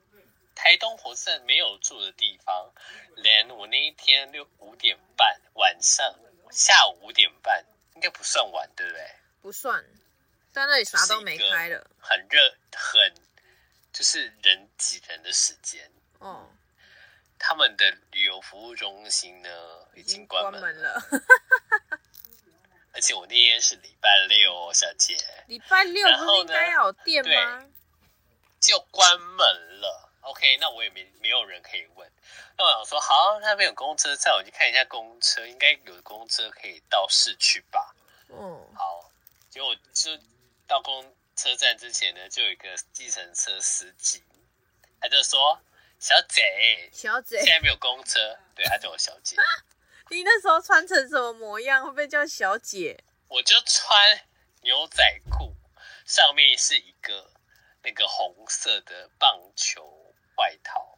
[0.53, 2.71] 台东火车站没有住的地方，
[3.15, 6.13] 连我那一天六五点半晚上
[6.51, 7.65] 下午五点半，
[7.95, 9.15] 应该不算晚，对不对？
[9.41, 9.83] 不算，
[10.53, 13.13] 在那里啥都没开了，很热，很
[13.91, 15.91] 就是人挤人的时间。
[16.19, 16.47] 哦，
[17.39, 19.49] 他们的旅游服务中心呢
[19.95, 21.01] 已经关门了。
[22.93, 25.17] 而且我那天是礼拜六，小姐。
[25.47, 27.65] 礼拜六不是应该要有店吗？
[28.59, 29.37] 就关门
[29.81, 30.11] 了。
[30.21, 32.07] OK，那我也没没有人可以问。
[32.55, 37.95] 那我想说，好，那边有公车站，我去看一下公车，应该有公车可以到市区吧？
[38.29, 39.09] 嗯，好。
[39.49, 40.17] 结果就
[40.73, 44.23] 到公车站之前呢，就有一个计程车司机，
[44.99, 45.62] 他就说
[46.01, 48.19] ：“小姐，小姐，现在没有公车。”
[48.55, 49.36] 对，他叫我小姐。
[50.09, 51.83] 你那时候穿成什么模样？
[51.83, 53.03] 会不会叫小姐？
[53.27, 54.21] 我就穿
[54.62, 55.53] 牛仔裤，
[56.07, 57.31] 上面是一个
[57.83, 60.01] 那个红色的棒球。
[60.36, 60.97] 外套，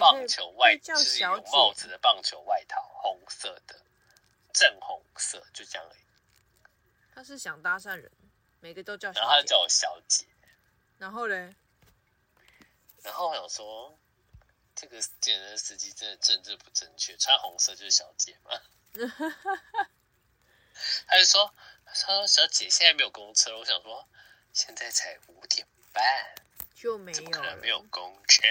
[0.00, 3.80] 棒球外就是有帽子的棒球外套，红色的，
[4.52, 6.00] 正红色，就这样而已。
[7.14, 8.10] 他是想搭讪人，
[8.62, 9.20] 每个都叫小姐。
[9.20, 10.24] 然后他叫我小姐。
[10.98, 11.54] 然后嘞？
[13.02, 13.98] 然后我想说，
[14.76, 18.52] 这个健身司机真的政治不正确，穿红色就是小姐吗？
[21.06, 21.52] 他就说
[21.84, 24.08] ：“他说小姐现在没有公车。”我想说，
[24.52, 26.02] 现在才五点半。
[26.74, 28.42] 就没有，怎么可能没有公车？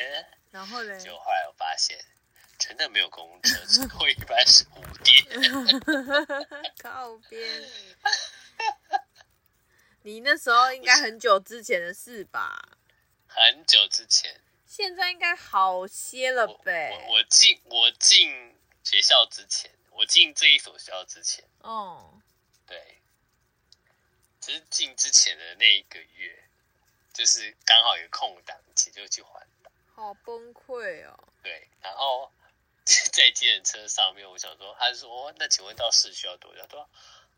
[0.52, 1.00] 然后呢？
[1.00, 2.04] 就后来我发现，
[2.60, 5.26] 真的没有公车，最后一班是五点。
[6.84, 7.70] 靠边。
[10.04, 12.78] 你那时候应该很久之前的事吧？
[13.28, 14.42] 很久之前。
[14.66, 16.92] 现在应该好些了呗。
[17.08, 21.44] 我我进我进学校之前，我进这一所学校之前。
[21.60, 22.22] 哦。
[22.66, 23.00] 对。
[24.40, 26.38] 只是进之前的那一个月。
[27.14, 31.28] 就是刚好有空档期就去环岛，好崩溃哦。
[31.44, 32.32] 对，然后
[32.86, 36.90] 在计程车上面，我想说，他说：“那请问到市区要多久？”他说：“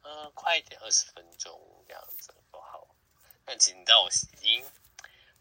[0.03, 2.35] 嗯、呃，快一点，二十分钟这样子。”
[3.45, 4.63] 但其实你知道我已经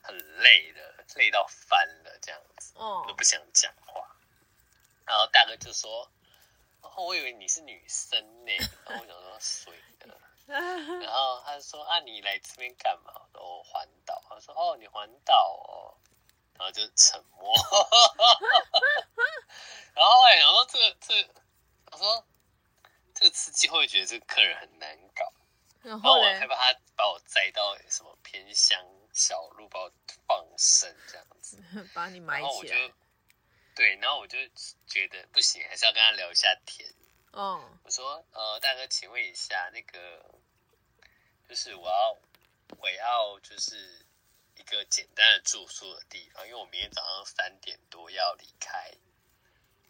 [0.02, 4.16] 很累了，累到翻了这样子，嗯，都不想讲话。
[5.04, 6.10] 然后大哥就说
[6.82, 8.52] ：“哦，我以为你是女生呢。”
[8.86, 10.20] 然后我想说：“水的。
[10.48, 15.34] ”然后他就说：“啊，你来这边干嘛？”我说：“环岛。”他说：“哦，你环岛
[15.68, 15.94] 哦。”
[16.58, 17.54] 然后就沉默。
[19.94, 21.34] 然后后来想说：“这个，这个，
[21.92, 22.24] 我说
[23.14, 25.32] 这个司机会不会觉得这个客人很难搞？”
[25.82, 28.80] 然后我害怕他把我载到什么偏乡
[29.12, 29.92] 小路，把我
[30.26, 32.48] 放生这样子， 把你埋起来。
[32.48, 32.94] 然后我就
[33.74, 34.38] 对，然后我就
[34.86, 36.88] 觉得不行，还是要跟他聊一下天。
[37.32, 40.22] 嗯，我说，呃，大哥，请问一下，那个
[41.48, 42.18] 就是我要
[42.78, 44.06] 我要就是
[44.56, 48.92] 一个简单的住宿的地方，因为我明天早上三点多要离开，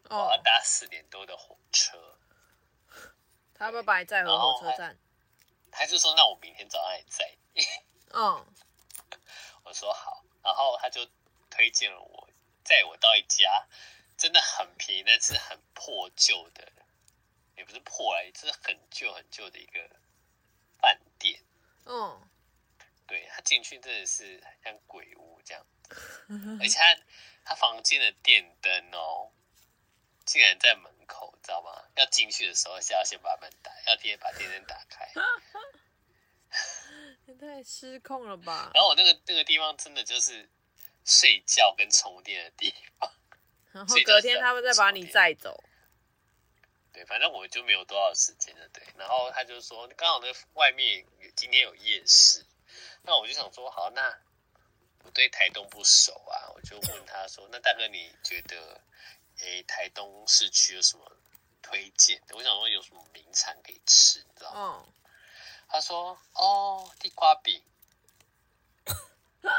[0.08, 2.16] 我要搭四点多的火车。
[3.54, 4.96] 他要不要把你载回火车站？
[5.72, 7.62] 他，他就说，那我明天早上也载你。
[8.10, 8.46] 嗯，
[9.64, 11.04] 我说好，然后他就
[11.50, 12.28] 推荐了我，
[12.62, 13.66] 载我到一家
[14.16, 16.70] 真的很便宜，但是很破旧的。
[17.54, 19.78] 也不是破来，这是很旧很旧的一个
[20.80, 21.38] 饭店。
[21.84, 22.28] 嗯，
[23.06, 25.64] 对，他进去真的是像鬼屋这样，
[26.60, 26.96] 而且他
[27.44, 29.30] 他房间的电灯哦，
[30.24, 31.84] 竟然在门口，知道吗？
[31.96, 35.06] 要进去的时候是要先把门打，要先把电灯打开。
[37.26, 38.70] 也 太失控了吧！
[38.74, 40.48] 然后我那个那个地方真的就是
[41.04, 43.12] 睡觉跟充电的地方，
[43.72, 45.62] 然后隔天他们再把你载走。
[46.92, 48.68] 对，反正我就没有多少时间了。
[48.68, 52.44] 对，然后他就说，刚好那外面今天有夜市，
[53.02, 54.14] 那我就想说，好，那
[55.02, 58.78] 我对台东不熟啊，我就问他说，那大哥你觉得，
[59.38, 61.16] 诶，台东市区有什么
[61.62, 62.36] 推荐的？
[62.36, 64.60] 我想说有什么名产可以吃，你知道吗？
[64.60, 64.86] 哦、
[65.68, 67.62] 他说，哦，地瓜饼。
[69.42, 69.54] 然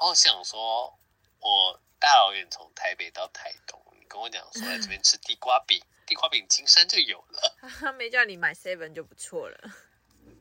[0.00, 0.98] 后想说，
[1.40, 3.80] 我大老远从台北到台东。
[3.98, 7.56] 你跟我讲说在这边吃地瓜饼， 地瓜饼金山就有了。
[7.80, 9.58] 他没叫你买 seven 就不错了。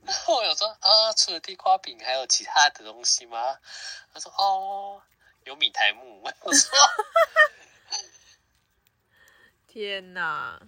[0.04, 3.60] 然 后我想说啊，除了地瓜饼还有其他的东西吗？
[4.14, 5.02] 他说哦，
[5.46, 6.22] 有米苔目。
[6.42, 6.72] 我说
[9.68, 10.62] 天哪，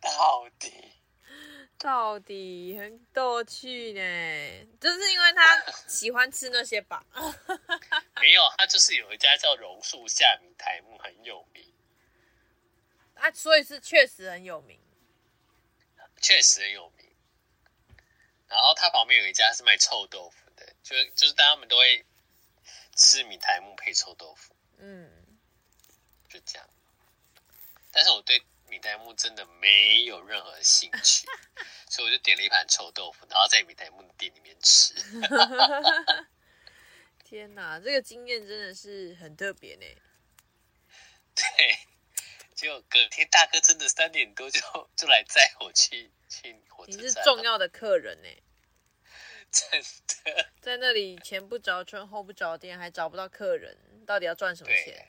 [0.00, 0.92] 到底
[1.78, 7.04] 到底很逗趣呢，就是因为他喜欢吃那些吧？
[8.20, 11.72] 没有，他就是有一家叫榕树下米苔木很有名。
[13.14, 14.80] 啊，所以是确实很有名。
[16.20, 17.06] 确实很有名。
[18.48, 22.04] 然后他旁边有一家是卖臭豆腐的，就就是大家们都会
[22.96, 24.54] 吃米苔木配臭豆腐。
[24.78, 25.10] 嗯，
[26.28, 26.68] 就这样。
[27.90, 31.26] 但是我对米苔木真的没有任何兴趣，
[31.88, 34.94] 所以我就点了一盘臭豆腐，然后在米苔木的店里面吃。
[37.24, 39.86] 天哪，这个经验真的是很特别呢。
[41.34, 41.78] 对，
[42.54, 44.60] 结果隔天大哥真的三点多就
[44.96, 47.02] 就来载我去去火车站。
[47.02, 48.28] 你是重要的客人呢，
[49.54, 50.46] 真的。
[50.60, 55.08] 在那里前不着村后不着店，还找不到客人，到底要赚什么钱？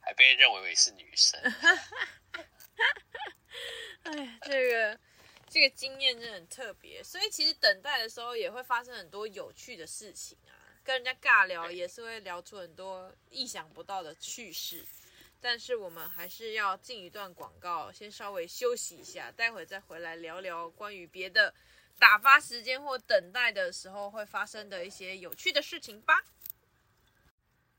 [0.00, 1.40] 还被认为为是女生。
[4.02, 4.98] 哎，这个
[5.48, 10.52] 这个经验真的很特别，所以其实等待的时候也会发生很多有趣的事情啊，
[10.82, 14.84] 跟人家尬聊也是会聊出很多意想不到的趣事。
[15.40, 21.54] 但是我们还是要进一段广告，先稍微休息一下，待会再回来聊聊关于别的
[21.98, 26.24] 打发时间或等待的时候会发生的一些有趣的事情吧。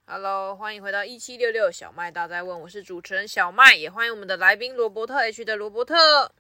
[0.08, 6.32] Hello，欢迎回到一七六六小麦大在问，我是主持人小麦，也欢迎我们的来宾罗伯特 H 的罗伯特。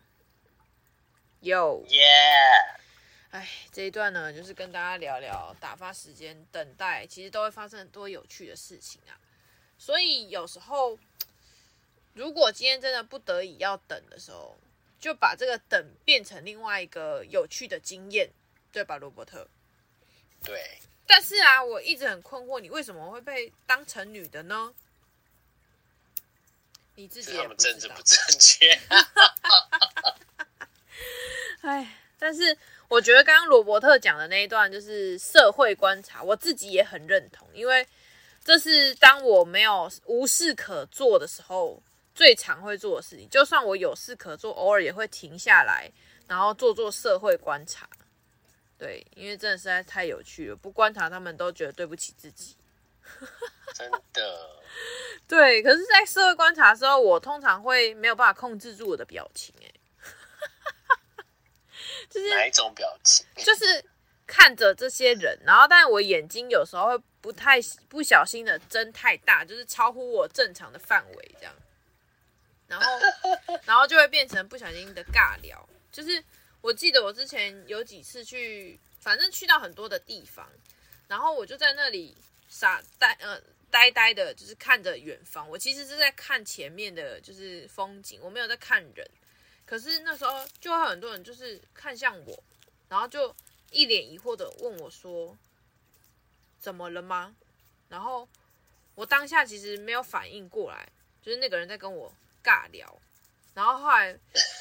[1.42, 2.02] Yo，耶！
[3.32, 9.18] 哎，这一段呢，就是跟大家聊聊打发时间、等待，其实都会发生很多有趣的事情啊。
[9.78, 10.98] 所以有时候，
[12.14, 14.58] 如果今天真的不得已要等的时候，
[15.06, 18.28] 就把这个等变成另外一个有趣的经验，
[18.72, 19.48] 对吧，罗伯特？
[20.44, 20.80] 对。
[21.06, 24.74] 但是啊，我一直很困惑，你为什么会被当成女的呢？
[26.96, 27.72] 你自己也不知道。
[27.72, 28.80] 政治不正确。
[31.62, 37.88] 哎，但是我觉得刚刚罗伯特讲的那一段就是社会观察，我自己也很认同，因为。
[38.44, 41.82] 这是当我没有无事可做的时候
[42.16, 43.30] 最常会做的事情。
[43.30, 45.92] 就算我有事可做，偶尔也会停下来，
[46.28, 47.88] 然后做做社会观察。
[48.78, 52.56] 对，因为真的实在太有趣了，不观察他们都觉得对不起自己。
[53.76, 54.50] 真的。
[55.28, 59.54] 对，可是，在社会观察的时候，我通常会没有办法控制住我的表情。
[59.62, 59.72] 哎，
[62.10, 63.26] 就是哪一种表情？
[63.44, 63.84] 就是
[64.26, 67.04] 看着这些人，然后，但我眼睛有时候会。
[67.26, 71.52] 不太不小心的睁太大，就是超乎我正常的范围这样，
[72.80, 75.68] 然后然后就会变成不小心的尬聊。
[75.92, 76.24] 就是
[76.62, 80.48] 我记得我之前有几次去，反正去到很多的地方，
[81.08, 82.16] 然后我就在那里
[82.50, 85.50] 傻呆呃呆呆的，就是看着远方。
[85.50, 89.10] 我其实是在看前面的，就是风景，我没有在看人。
[89.66, 92.44] 可是那时候就会很多人就是看向我，
[92.90, 93.36] 然后就
[93.72, 95.38] 一脸疑惑的问我说。
[96.58, 97.36] 怎么了吗？
[97.90, 98.28] 然后
[98.96, 100.90] 我当下其实没有反应过来，
[101.22, 102.12] 就是那个人在跟我
[102.46, 103.02] 尬聊。
[103.56, 104.16] 然后后来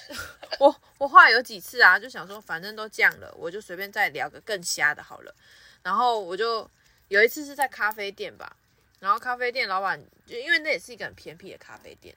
[0.58, 5.34] 我我后来有几次啊，就想说反正都这样了，我就随便再聊个更瞎的好了。
[5.82, 6.68] 然后我就
[7.08, 8.56] 有一次是在咖啡店吧，
[9.00, 12.16] 然后咖啡店老板就因为那也是一个很偏僻的咖啡店，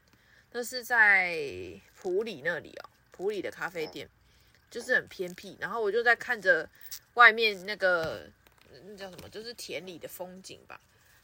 [0.51, 1.37] 那是在
[1.99, 4.07] 普里那里哦，普里的咖啡店
[4.71, 5.57] 就是很偏僻。
[5.59, 6.69] 然后我就在看着
[7.15, 8.25] 外面那个。
[8.85, 9.29] 那叫什么？
[9.29, 10.79] 就是田里的风景吧。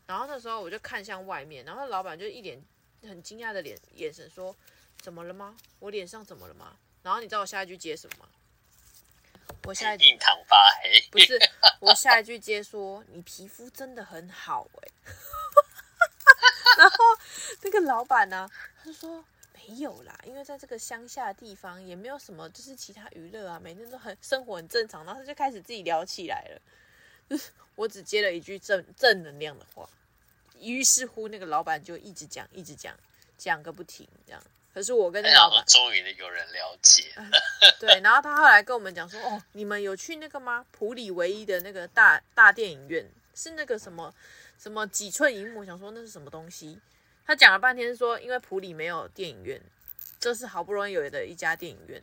[0.08, 2.60] 然后那时候我就看向外面，然后老板就一脸
[3.08, 4.56] 很惊讶的脸眼神说
[5.02, 5.56] ：“怎么了吗？
[5.80, 8.30] 我脸上怎么了吗？”然后你知道我下一句接什么吗？
[9.66, 11.40] 我下一句印堂发黑， 不是，
[11.80, 14.88] 我下一句接说：“你皮肤真的很好哎。
[16.78, 16.98] ”然后
[17.62, 26.62] 那个老板呢，他就说：“没有啦，因为在这个乡下的地方也没有什么，就是其他娱乐啊，每天都很生活很正常。”然后他就开始自己聊起来了。
[27.76, 29.90] 我只接了一句正正能量的话，
[30.72, 32.96] 于是乎那个老板就一直讲，一直讲，
[33.38, 34.42] 讲个不停，这样。
[34.74, 37.30] 可是我跟那个老板终于有人了解，呃，
[37.80, 38.00] 对。
[38.00, 40.66] 然后他后来跟我们讲说：“哦，你们有去那个吗？
[40.72, 44.12] 普里唯一的那个大大电影院是那个什么
[44.58, 45.64] 什么几寸银幕？
[45.64, 46.80] 想说那是什么东西？”
[47.26, 49.62] 他讲了半天说：“因为普里没有电影院，
[50.20, 52.02] 这是好不容易有的一家电影院。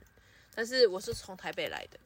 [0.54, 1.98] 但是我是从台北来的。”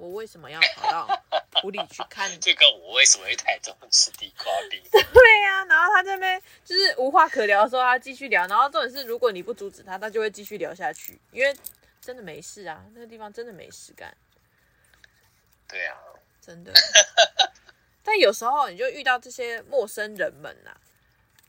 [0.00, 1.22] 我为什么要跑到
[1.60, 2.26] 湖里去看？
[2.40, 4.82] 这个我为什么会台中吃地瓜饼？
[4.90, 8.46] 对呀、啊，然后他这边就是无话可聊的时候，他继续聊。
[8.46, 11.54] 然后重点是，如果你不阻止他，他就会继续聊下去，因为
[12.00, 14.16] 真的没事啊，那个地方真的没事干。
[15.68, 15.98] 对啊，
[16.40, 16.72] 真的。
[18.02, 20.80] 但有时候你就遇到这些陌生人们呐、啊，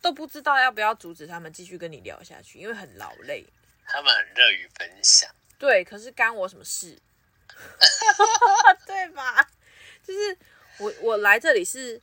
[0.01, 3.45] 都不知道要不要阻止他们继续跟你聊下去，因为很劳累。
[3.87, 5.33] 他们很乐于分享。
[5.57, 6.99] 对，可是干我什么事？
[8.85, 9.49] 对吧？
[10.03, 10.37] 就是
[10.77, 12.01] 我我来这里是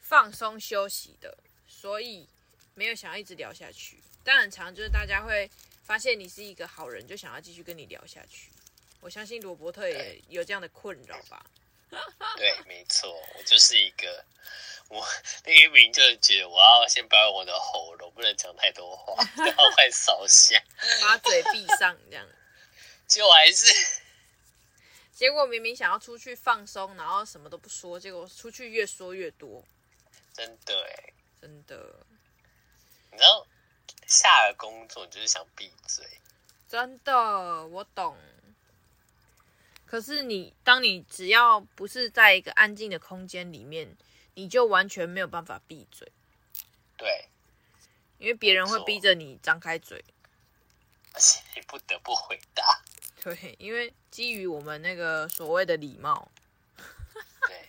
[0.00, 1.36] 放松休息的，
[1.66, 2.28] 所以
[2.74, 4.02] 没有想要一直聊下去。
[4.22, 5.50] 但很长就是大家会
[5.82, 8.50] 发现你是一个好人，就想要继续跟你聊下去。
[9.00, 11.44] 我相信罗伯特也有这样的困扰吧？
[12.36, 14.24] 对，没错，我就是一个，
[14.88, 15.06] 我
[15.44, 20.60] 那一名就是觉得我要先保养我的喉咙，不能讲太多话，然后快烧香，
[21.02, 22.26] 把嘴闭上这样。
[23.06, 23.66] 结果还是，
[25.14, 29.64] 结果明明想要出去放松，然后什么都不说，结果出去越说越多。
[30.32, 32.04] 真的哎，真的。
[33.12, 33.46] 你知道，
[34.08, 36.04] 下了工作就是想闭嘴。
[36.68, 38.18] 真的，我懂。
[39.86, 43.96] 可是你，当你只要不是在一个安静的空间里面，
[44.34, 46.10] 你就完全没有办法闭嘴。
[46.96, 47.28] 对，
[48.18, 50.04] 因为别人会逼着你张开嘴，
[51.12, 52.82] 而且你不得不回答。
[53.24, 56.30] 对，因为基于我们那个所谓的礼貌。
[57.48, 57.66] 对，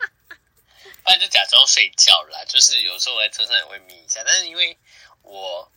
[1.01, 2.43] 不然就假装睡觉啦。
[2.45, 4.77] 就是有时候我在车上也会眯一下，但是因为
[5.21, 5.71] 我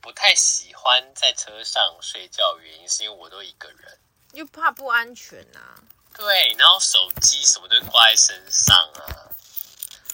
[0.00, 3.98] 不太喜欢在车上睡觉，原因是因为我都一个人。
[4.32, 5.82] 又怕不安全呐、啊，
[6.14, 9.26] 对，然后手机什么都挂在身上啊，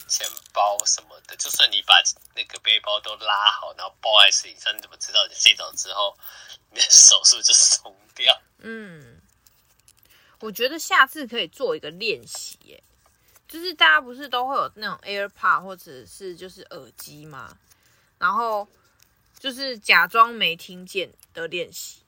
[0.09, 1.95] 钱包什么的，就算你把
[2.35, 6.17] 那个背包都拉好，然后抱在身上，你怎么知道你睡着之后，
[6.71, 8.41] 你的手是不是就松掉？
[8.59, 9.21] 嗯，
[10.41, 12.83] 我觉得下次可以做一个练习，耶，
[13.49, 17.59] 就是大家不是都会有那种 AirPod 或者是就是耳机吗？
[18.19, 18.67] 然后
[19.39, 22.03] 就是假装没听见的练习。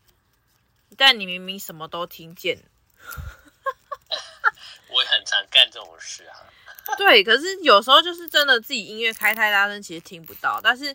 [0.96, 2.58] 但你明明什么都听见，
[4.88, 6.48] 我也很常干这种事啊。
[6.96, 10.60] 对，可是有时候就是真的自己音乐开太大声，其实听不到。
[10.62, 10.94] 但是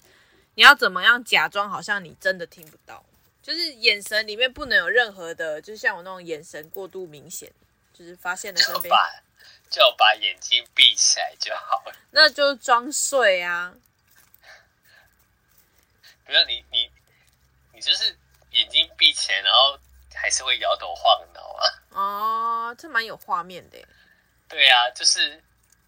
[0.56, 3.04] 你要怎么样假装好像你真的听不到？
[3.42, 7.52] 就是眼神里面不能有任何的，就是像我那种眼神过度明显，
[7.94, 8.84] 就是发现了身边。
[8.84, 9.10] 就把
[9.70, 11.96] 就把眼睛闭起来就好了。
[12.12, 13.74] 那就装睡啊。
[16.26, 16.90] 不要你你
[17.74, 18.18] 你就是。
[18.54, 19.80] 眼睛闭起来，然后
[20.14, 21.66] 还是会摇头晃脑啊！
[22.70, 23.80] 哦，这蛮有画面的。
[24.48, 25.42] 对啊，就是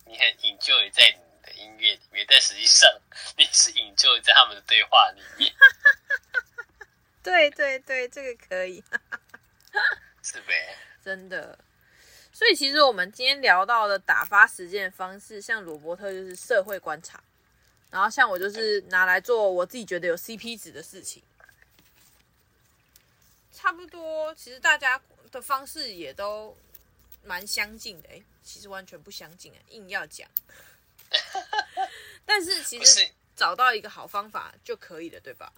[0.06, 2.90] 你很 enjoy 在你的音乐里面，但实际上
[3.38, 5.54] 你是 enjoy 在他们的对话里面。
[7.22, 8.84] 对对对，这个可以。
[10.24, 10.78] 是呗？
[11.04, 11.58] 真的。
[12.32, 17.24] 所以其实我们今天聊到的打发时间的方式，像罗伯特就是社会观察，
[17.90, 21.24] 然后像我就是拿来做我自己觉得有 CP 值的事情。
[23.54, 25.02] 差不多，其实大家
[25.32, 26.56] 的方式也都
[27.24, 30.30] 蛮相近的，哎，其实完全不相近， 硬要讲。
[32.26, 35.52] 但是其实找到一个好方法就可以了，对吧？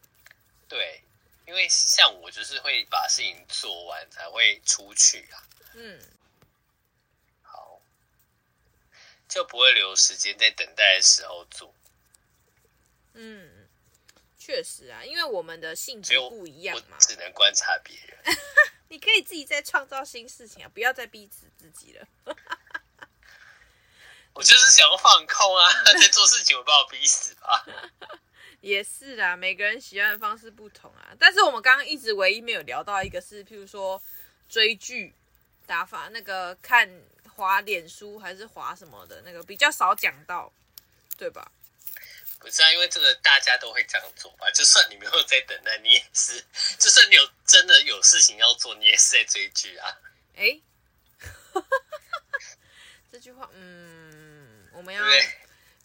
[0.67, 1.03] 对，
[1.45, 5.43] 因为像我就是会把事情做完才会出去啊。
[5.73, 6.01] 嗯，
[7.43, 7.79] 好，
[9.27, 11.73] 就不会留时间在等待的时候做。
[13.13, 13.67] 嗯。
[14.39, 18.17] 确实啊，因为我们的性质不一样嘛，只能观察别人。
[18.87, 22.07] 你可以自己再创造新事情啊，不要再逼死自己了。
[24.37, 25.67] 我就是想要放空啊，
[25.99, 27.65] 在做事情，我把我逼死吧。
[28.61, 31.09] 也是啊，每个人喜欢的方式不同啊。
[31.17, 33.99] 但是我们刚刚一直唯一没有聊到一个是，譬如说
[34.47, 35.11] 追剧
[35.65, 36.87] 打发那个看
[37.35, 40.53] 滑脸书还是滑什么的那个比较少讲到，
[41.17, 41.51] 对吧？
[42.39, 44.51] 不是啊，因为这个大家都会这样做吧。
[44.51, 46.39] 就算你没有在等待，你也是；
[46.77, 49.97] 就算你有真的有事情要做，你也是在追剧啊。
[50.35, 50.61] 哎、欸，
[53.11, 54.06] 这句话，嗯，
[54.77, 55.03] 我们要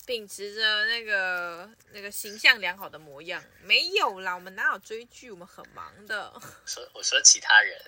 [0.05, 3.43] 秉持着那个那个形象良好的模样。
[3.62, 5.30] 没有啦，我们哪有追剧？
[5.30, 6.30] 我们很忙的。
[6.66, 7.80] 说我说其他人，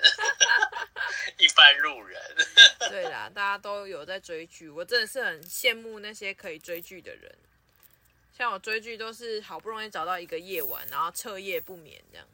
[1.37, 2.19] 一般路人。
[2.89, 7.37] 对啦，大家都有在追剧，我真的是很羡慕那些可以追剧的人。
[8.37, 12.27] 像我追剧都是好不容易找到一个夜晚，然后彻夜不眠这样。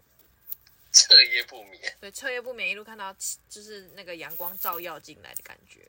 [0.93, 1.97] 彻夜不眠。
[2.01, 3.13] 对，彻夜不眠，一路看到
[3.49, 5.81] 就是那个阳光照耀进来的感觉。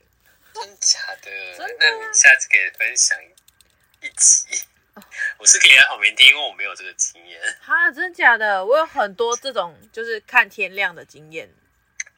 [0.53, 1.57] 真假的？
[1.57, 1.89] 真的？
[1.89, 3.17] 那你下次可以分享
[4.01, 4.67] 一集。
[5.37, 7.41] 我是可以在旁边听，因为我没有这个经验。
[7.61, 8.63] 哈，真的假的？
[8.63, 11.49] 我有很多这种就是看天亮的经验。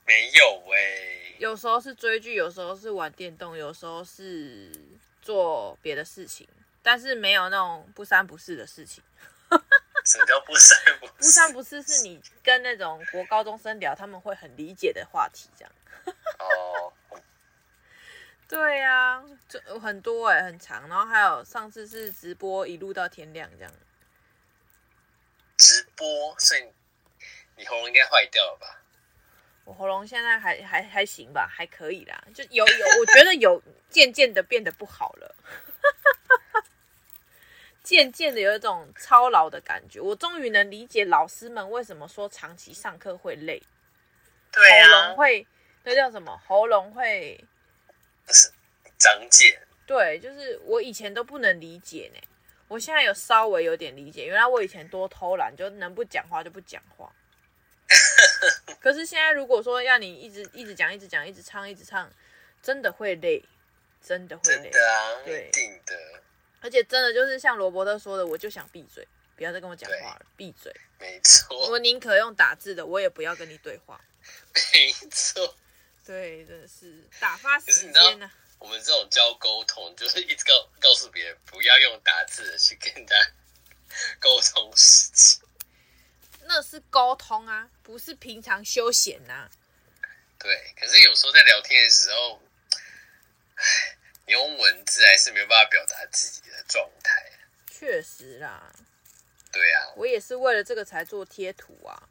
[0.05, 1.36] 没有喂、欸。
[1.38, 4.71] 有时候是追剧，有时候是玩电动，有时候是
[5.21, 6.47] 做别的事情。
[6.81, 9.03] 但是没有那种不三不四的事情。
[10.05, 11.13] 什么叫不三不四？
[11.17, 15.71] 不三不四是你跟那种国高中生聊，他们会很理解的话题，这样。
[18.53, 18.59] 哦。
[18.59, 20.87] 对呀、啊，就很多哎、欸，很长。
[20.87, 23.73] 然后还有上次是直播一路到天亮这样。
[25.57, 26.71] 直播，所以
[27.55, 28.79] 你喉咙应该坏掉了吧？
[29.65, 32.21] 我喉咙现在还还还行吧，还可以啦。
[32.33, 35.35] 就有有，我觉得有渐渐的变得不好了。
[37.81, 43.61] 渐渐的有一种操劳的感觉，我终于能理解老师们为什么说长期上课会累，
[44.51, 45.47] 对啊，喉咙会
[45.83, 46.37] 那叫什么？
[46.45, 47.43] 喉咙会
[48.97, 49.59] 长姐。
[49.86, 52.19] 对，就是我以前都不能理解呢，
[52.67, 54.26] 我现在有稍微有点理解。
[54.26, 57.11] 原来我以前多偷懒，就能不讲话就不讲话。
[58.80, 62.09] 可是现在如果说要你一直一直讲、一直讲、一直唱、一直唱，
[62.61, 63.43] 真的会累，
[64.01, 64.63] 真的会累。
[64.63, 65.95] 真的啊，对，定的。
[66.61, 69.05] 而且真的就是像罗伯特说的，我就想闭嘴，
[69.36, 70.74] 不要再跟我讲话了，闭嘴。
[70.97, 71.69] 没错。
[71.69, 73.99] 我宁可用打字的，我也不要跟你对话。
[74.74, 75.55] 没错。
[76.05, 78.33] 对，真的是打发时间呢、啊。
[78.59, 83.15] 我们这种教沟通，就是一直告告诉别人不要用打字的去跟他
[84.19, 85.41] 沟通事情。
[86.45, 89.51] 那是沟通啊，不是平常休闲呐、啊。
[90.39, 92.41] 对，可是有时候在聊天的时候，
[93.55, 97.31] 唉，你用文字还是没有办法表达自己的状态。
[97.71, 98.73] 确实啦。
[99.51, 102.09] 对啊，我也是为了这个才做贴图啊。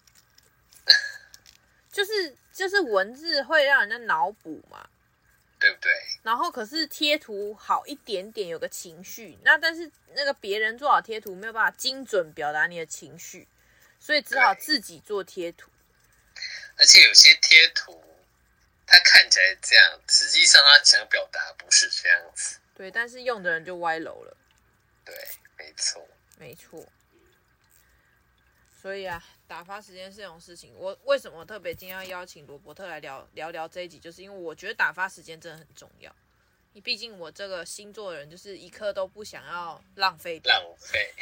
[1.93, 4.88] 就是就是文字会让人家脑补嘛，
[5.61, 5.93] 对不对？
[6.24, 9.38] 然后可是贴图好一点点，有个情绪。
[9.45, 13.47] 那但是那个别人做好贴图没有办法精准表达你的情绪。
[14.05, 15.70] 所以只好自己做贴图，
[16.76, 18.03] 而且有些贴图，
[18.84, 22.59] 它看起来这样，实际上他想表达不是这样子。
[22.74, 24.36] 对，但是用的人就歪楼了。
[25.05, 25.14] 对，
[25.57, 26.84] 没错，没错。
[28.82, 29.22] 所以啊，
[29.53, 30.73] 打发时间是这种事情。
[30.79, 36.11] 我为什么特别今天要邀请罗伯特来聊聊聊这一集，就是因为我觉得打发时间真的很重要。
[36.73, 40.59] 你毕竟我这个星座的人，就是一刻都不想要浪费掉。
[40.59, 40.99] 浪费。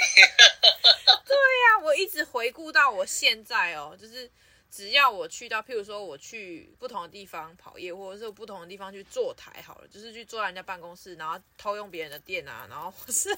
[1.27, 4.31] 对呀、啊，我一直回顾到我现在哦，就是
[4.71, 13.29] 只要我去到，譬如说我去不同的地方跑业，或者是不同的地方去坐台好了，就是去坐在人家办公室，然后偷用别人的电啊，然后或 是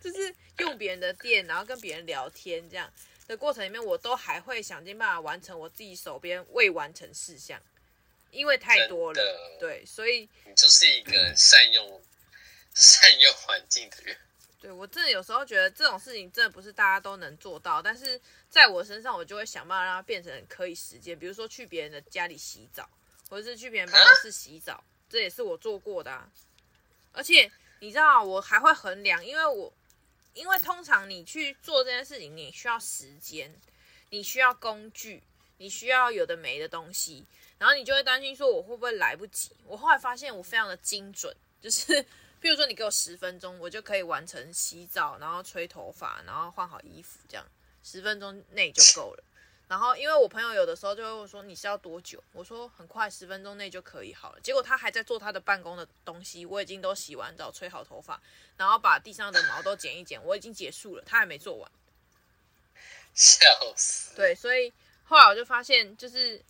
[0.00, 2.90] 就是用别人的电，然后跟别人聊天这样
[3.28, 7.60] 的过程里面，我都还会想尽办法完成我自己手边未完成事项。
[8.30, 12.02] 因为太多了，对，所以你就是一个善用、嗯、
[12.74, 14.16] 善用环境的人。
[14.60, 18.20] 对，我真的有时候觉得这种事情真的不是大家都能做到，但是
[18.50, 21.18] 在我身上，我就会想办法让它变成可以实践。
[21.18, 22.86] 比如说去别人的家里洗澡，
[23.30, 26.28] 或者是去别人办公室洗澡，这也是我做过的啊。
[27.12, 29.72] 而且你知道，我还会衡量，因为我
[30.34, 33.54] 因为通常你去做这件事情，你需要时间，
[34.10, 35.22] 你需要工具，
[35.58, 37.24] 你需要有的没的东西。
[37.58, 39.50] 然后你就会担心说，我会不会来不及？
[39.64, 41.92] 我后来发现我非常的精准，就是
[42.40, 47.44] 譬如说你给我十分钟，我就可以完成洗澡，然后吹头发，然后换好衣服，这样
[47.82, 49.24] 十分钟内就够了。
[49.68, 52.22] 然后因为我朋友有的时候就会问说，你是要多久？
[52.32, 54.40] 我说很快，十分钟内就可以好了。
[54.40, 58.20] 结果他还在做他的办公的东西，我已经都洗完澡，吹好头发，
[58.56, 61.70] 然后把地上的毛都剪一剪，我已经结束了，他还没做完。
[63.14, 63.46] 笑
[63.76, 64.16] 死！
[64.16, 64.72] 对，所以
[65.04, 66.42] 后来我就发现，就是。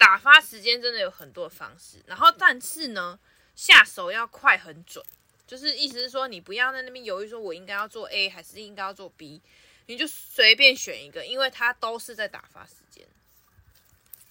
[0.00, 3.18] 打发时间真的有很多的方式，然后但是呢，
[3.54, 5.04] 下手要快很准，
[5.46, 9.42] 就是意思是说，你不要在那边犹豫，说我应该要做 A 还是应该要做 B，
[9.90, 13.04] 你就随便选一个，因为它都是在打发时间。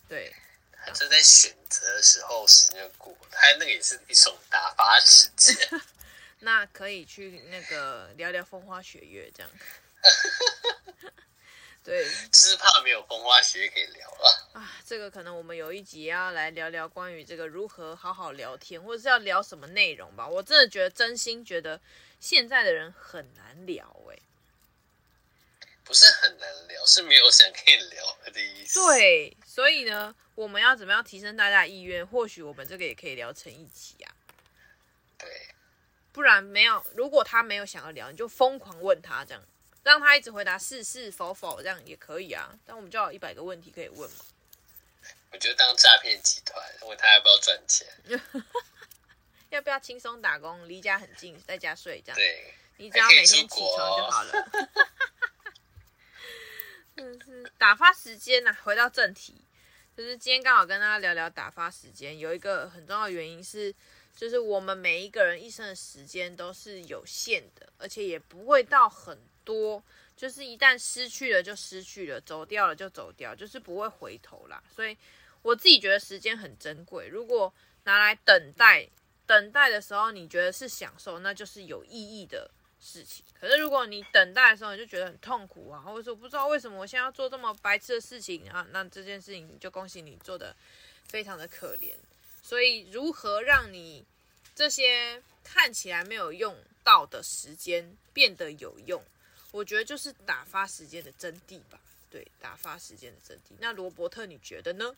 [0.08, 0.34] 对，
[0.72, 5.54] 他就在选择的时候时间过，他那个也是一种打发时间。
[6.40, 9.52] 那可以去那个聊聊风花雪月这样。
[11.84, 14.72] 对，只是怕没有风花雪月可以聊了啊。
[14.86, 20.26] 这个可能我们有一集要来聊聊关于这个如何好好聊天，或者是要聊什么内容吧。
[20.26, 21.82] 我真的觉得，真心觉得
[22.22, 24.22] 现在的人很难聊哎、欸，
[25.90, 28.80] 不是很难聊，是没有想跟你聊的意思。
[28.80, 32.06] 对，所以呢，我们要怎么样提升大家的意愿？
[32.06, 34.14] 或许我们这个也可以聊成一集啊。
[35.18, 35.28] 对，
[36.12, 39.44] 不然没有，如果他没有想要聊，你就疯狂问他这样。
[39.82, 42.56] 让他一直回答是是否否，这样也可以啊。
[42.68, 44.26] 但我们就有一百个问题可以问嘛。
[45.32, 47.88] 我觉得当诈骗集团，问他要不要赚钱，
[49.50, 52.16] 要不要轻松打工，离家很近，在家睡这样。
[52.16, 54.34] 对，你只要每天起床就好了。
[57.58, 59.36] 打发时间呐、回到正题，
[59.96, 62.18] 就是今天刚好跟大家聊聊打发时间。
[62.18, 63.74] 有一个很重要的原因是，
[64.16, 69.84] 就是我们每一个人一生的时间都是有限的，而且也不会到很多，
[70.16, 74.64] 就是一旦失去了就失去了，走掉了就走掉，就是不会回头啦。
[74.74, 74.98] 所以
[75.42, 78.88] 我自己觉得时间很珍贵，如果拿来等待，
[79.26, 82.52] 等待的时候你觉得是享受，那就是有意义的
[82.82, 83.24] 事情。
[83.40, 90.56] 可是如果你等待的时候你就觉得很痛苦啊，或者说不知道为什么我现在要做这么白痴的事情啊，那这件事情就恭喜你做得
[91.08, 91.94] 非常的可怜。
[92.44, 94.04] 所以，如何让你
[94.56, 99.04] 这些看起来没有用到的时间变得有用？
[99.52, 101.80] 我觉得就是打发时间的真谛吧。
[102.12, 103.52] 对，打发时间的真谛。
[103.60, 104.96] 那罗伯特，你觉得呢？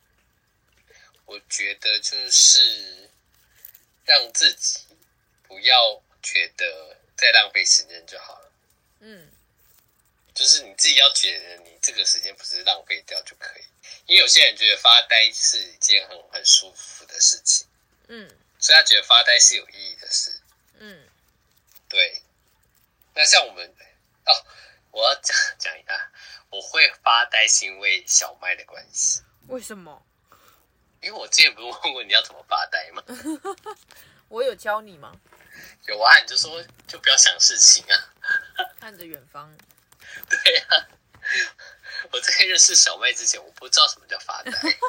[1.25, 3.09] 我觉得就是
[4.05, 4.79] 让自己
[5.43, 8.51] 不要觉得再浪费时间就好了。
[9.01, 9.29] 嗯，
[10.33, 13.63] 就是你自己要觉得你这个时间不是浪费掉就可以，
[14.07, 17.67] 因为有些人觉得发呆是一件很很舒服的事情。
[18.07, 20.41] 嗯，所以他觉得发呆是有意义的事。
[20.79, 21.07] 嗯，
[21.87, 22.23] 对。
[23.13, 23.67] 那像我们
[24.25, 24.45] 哦，
[24.89, 26.11] 我要讲讲一下，
[26.49, 29.21] 我会发呆是因为小麦的关系。
[29.47, 30.03] 为什么？
[31.01, 33.03] 因为我之前不是问过你要怎么发呆吗？
[34.29, 35.13] 我有教你吗？
[35.87, 37.95] 有啊，你就说就不要想事情啊，
[38.79, 39.55] 看着远方。
[40.29, 40.87] 对啊，
[42.11, 44.51] 我在认识小妹之前，我不知道什么叫发呆。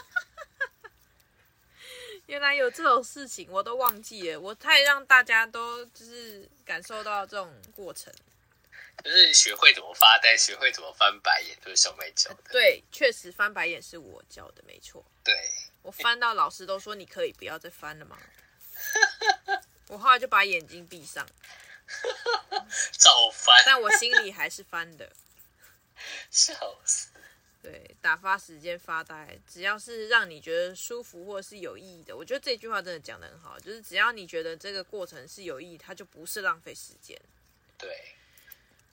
[2.26, 4.40] 原来有这种事情，我都忘记了。
[4.40, 8.12] 我太让大家都就是感受到这种过程，
[9.04, 12.42] 就是学会怎么发呆，学会怎么翻白眼，都、就是小妹教的。
[12.50, 15.04] 对，确实翻白眼是我教的，没错。
[15.24, 15.34] 对。
[15.82, 18.16] 我翻到老师都说，你可以不要再翻了吗？
[19.92, 21.26] 我后来就把眼睛闭上，
[22.96, 25.12] 照翻，但我心里还是翻的。
[26.30, 27.10] 笑死！
[27.62, 37.20] 对，打发时间发呆，只要是让你觉得舒服或是有意义的，我觉得这句话真的讲得很好，就是只要你觉得这个过程是有意义，它就不是浪费时间。
[37.76, 38.14] 对，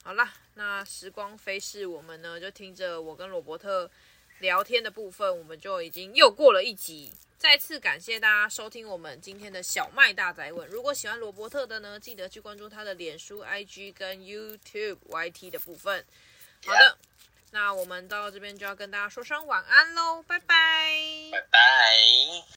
[0.04, 3.90] 好啦，那时光飞逝，我们呢就听着我跟罗伯特。
[4.40, 7.14] 聊天的部分，我们就已经又过了一集。
[7.38, 10.68] 再次感谢大家收听我们今天的小麦大宅问。
[10.68, 16.04] 如果喜欢罗伯特的呢，记得去关注他的脸书、IG 跟 YouTube、YT 的部分。
[16.66, 16.98] 好的，
[17.52, 22.44] 那我们到这边就要跟大家说声晚安喽，拜拜，拜拜。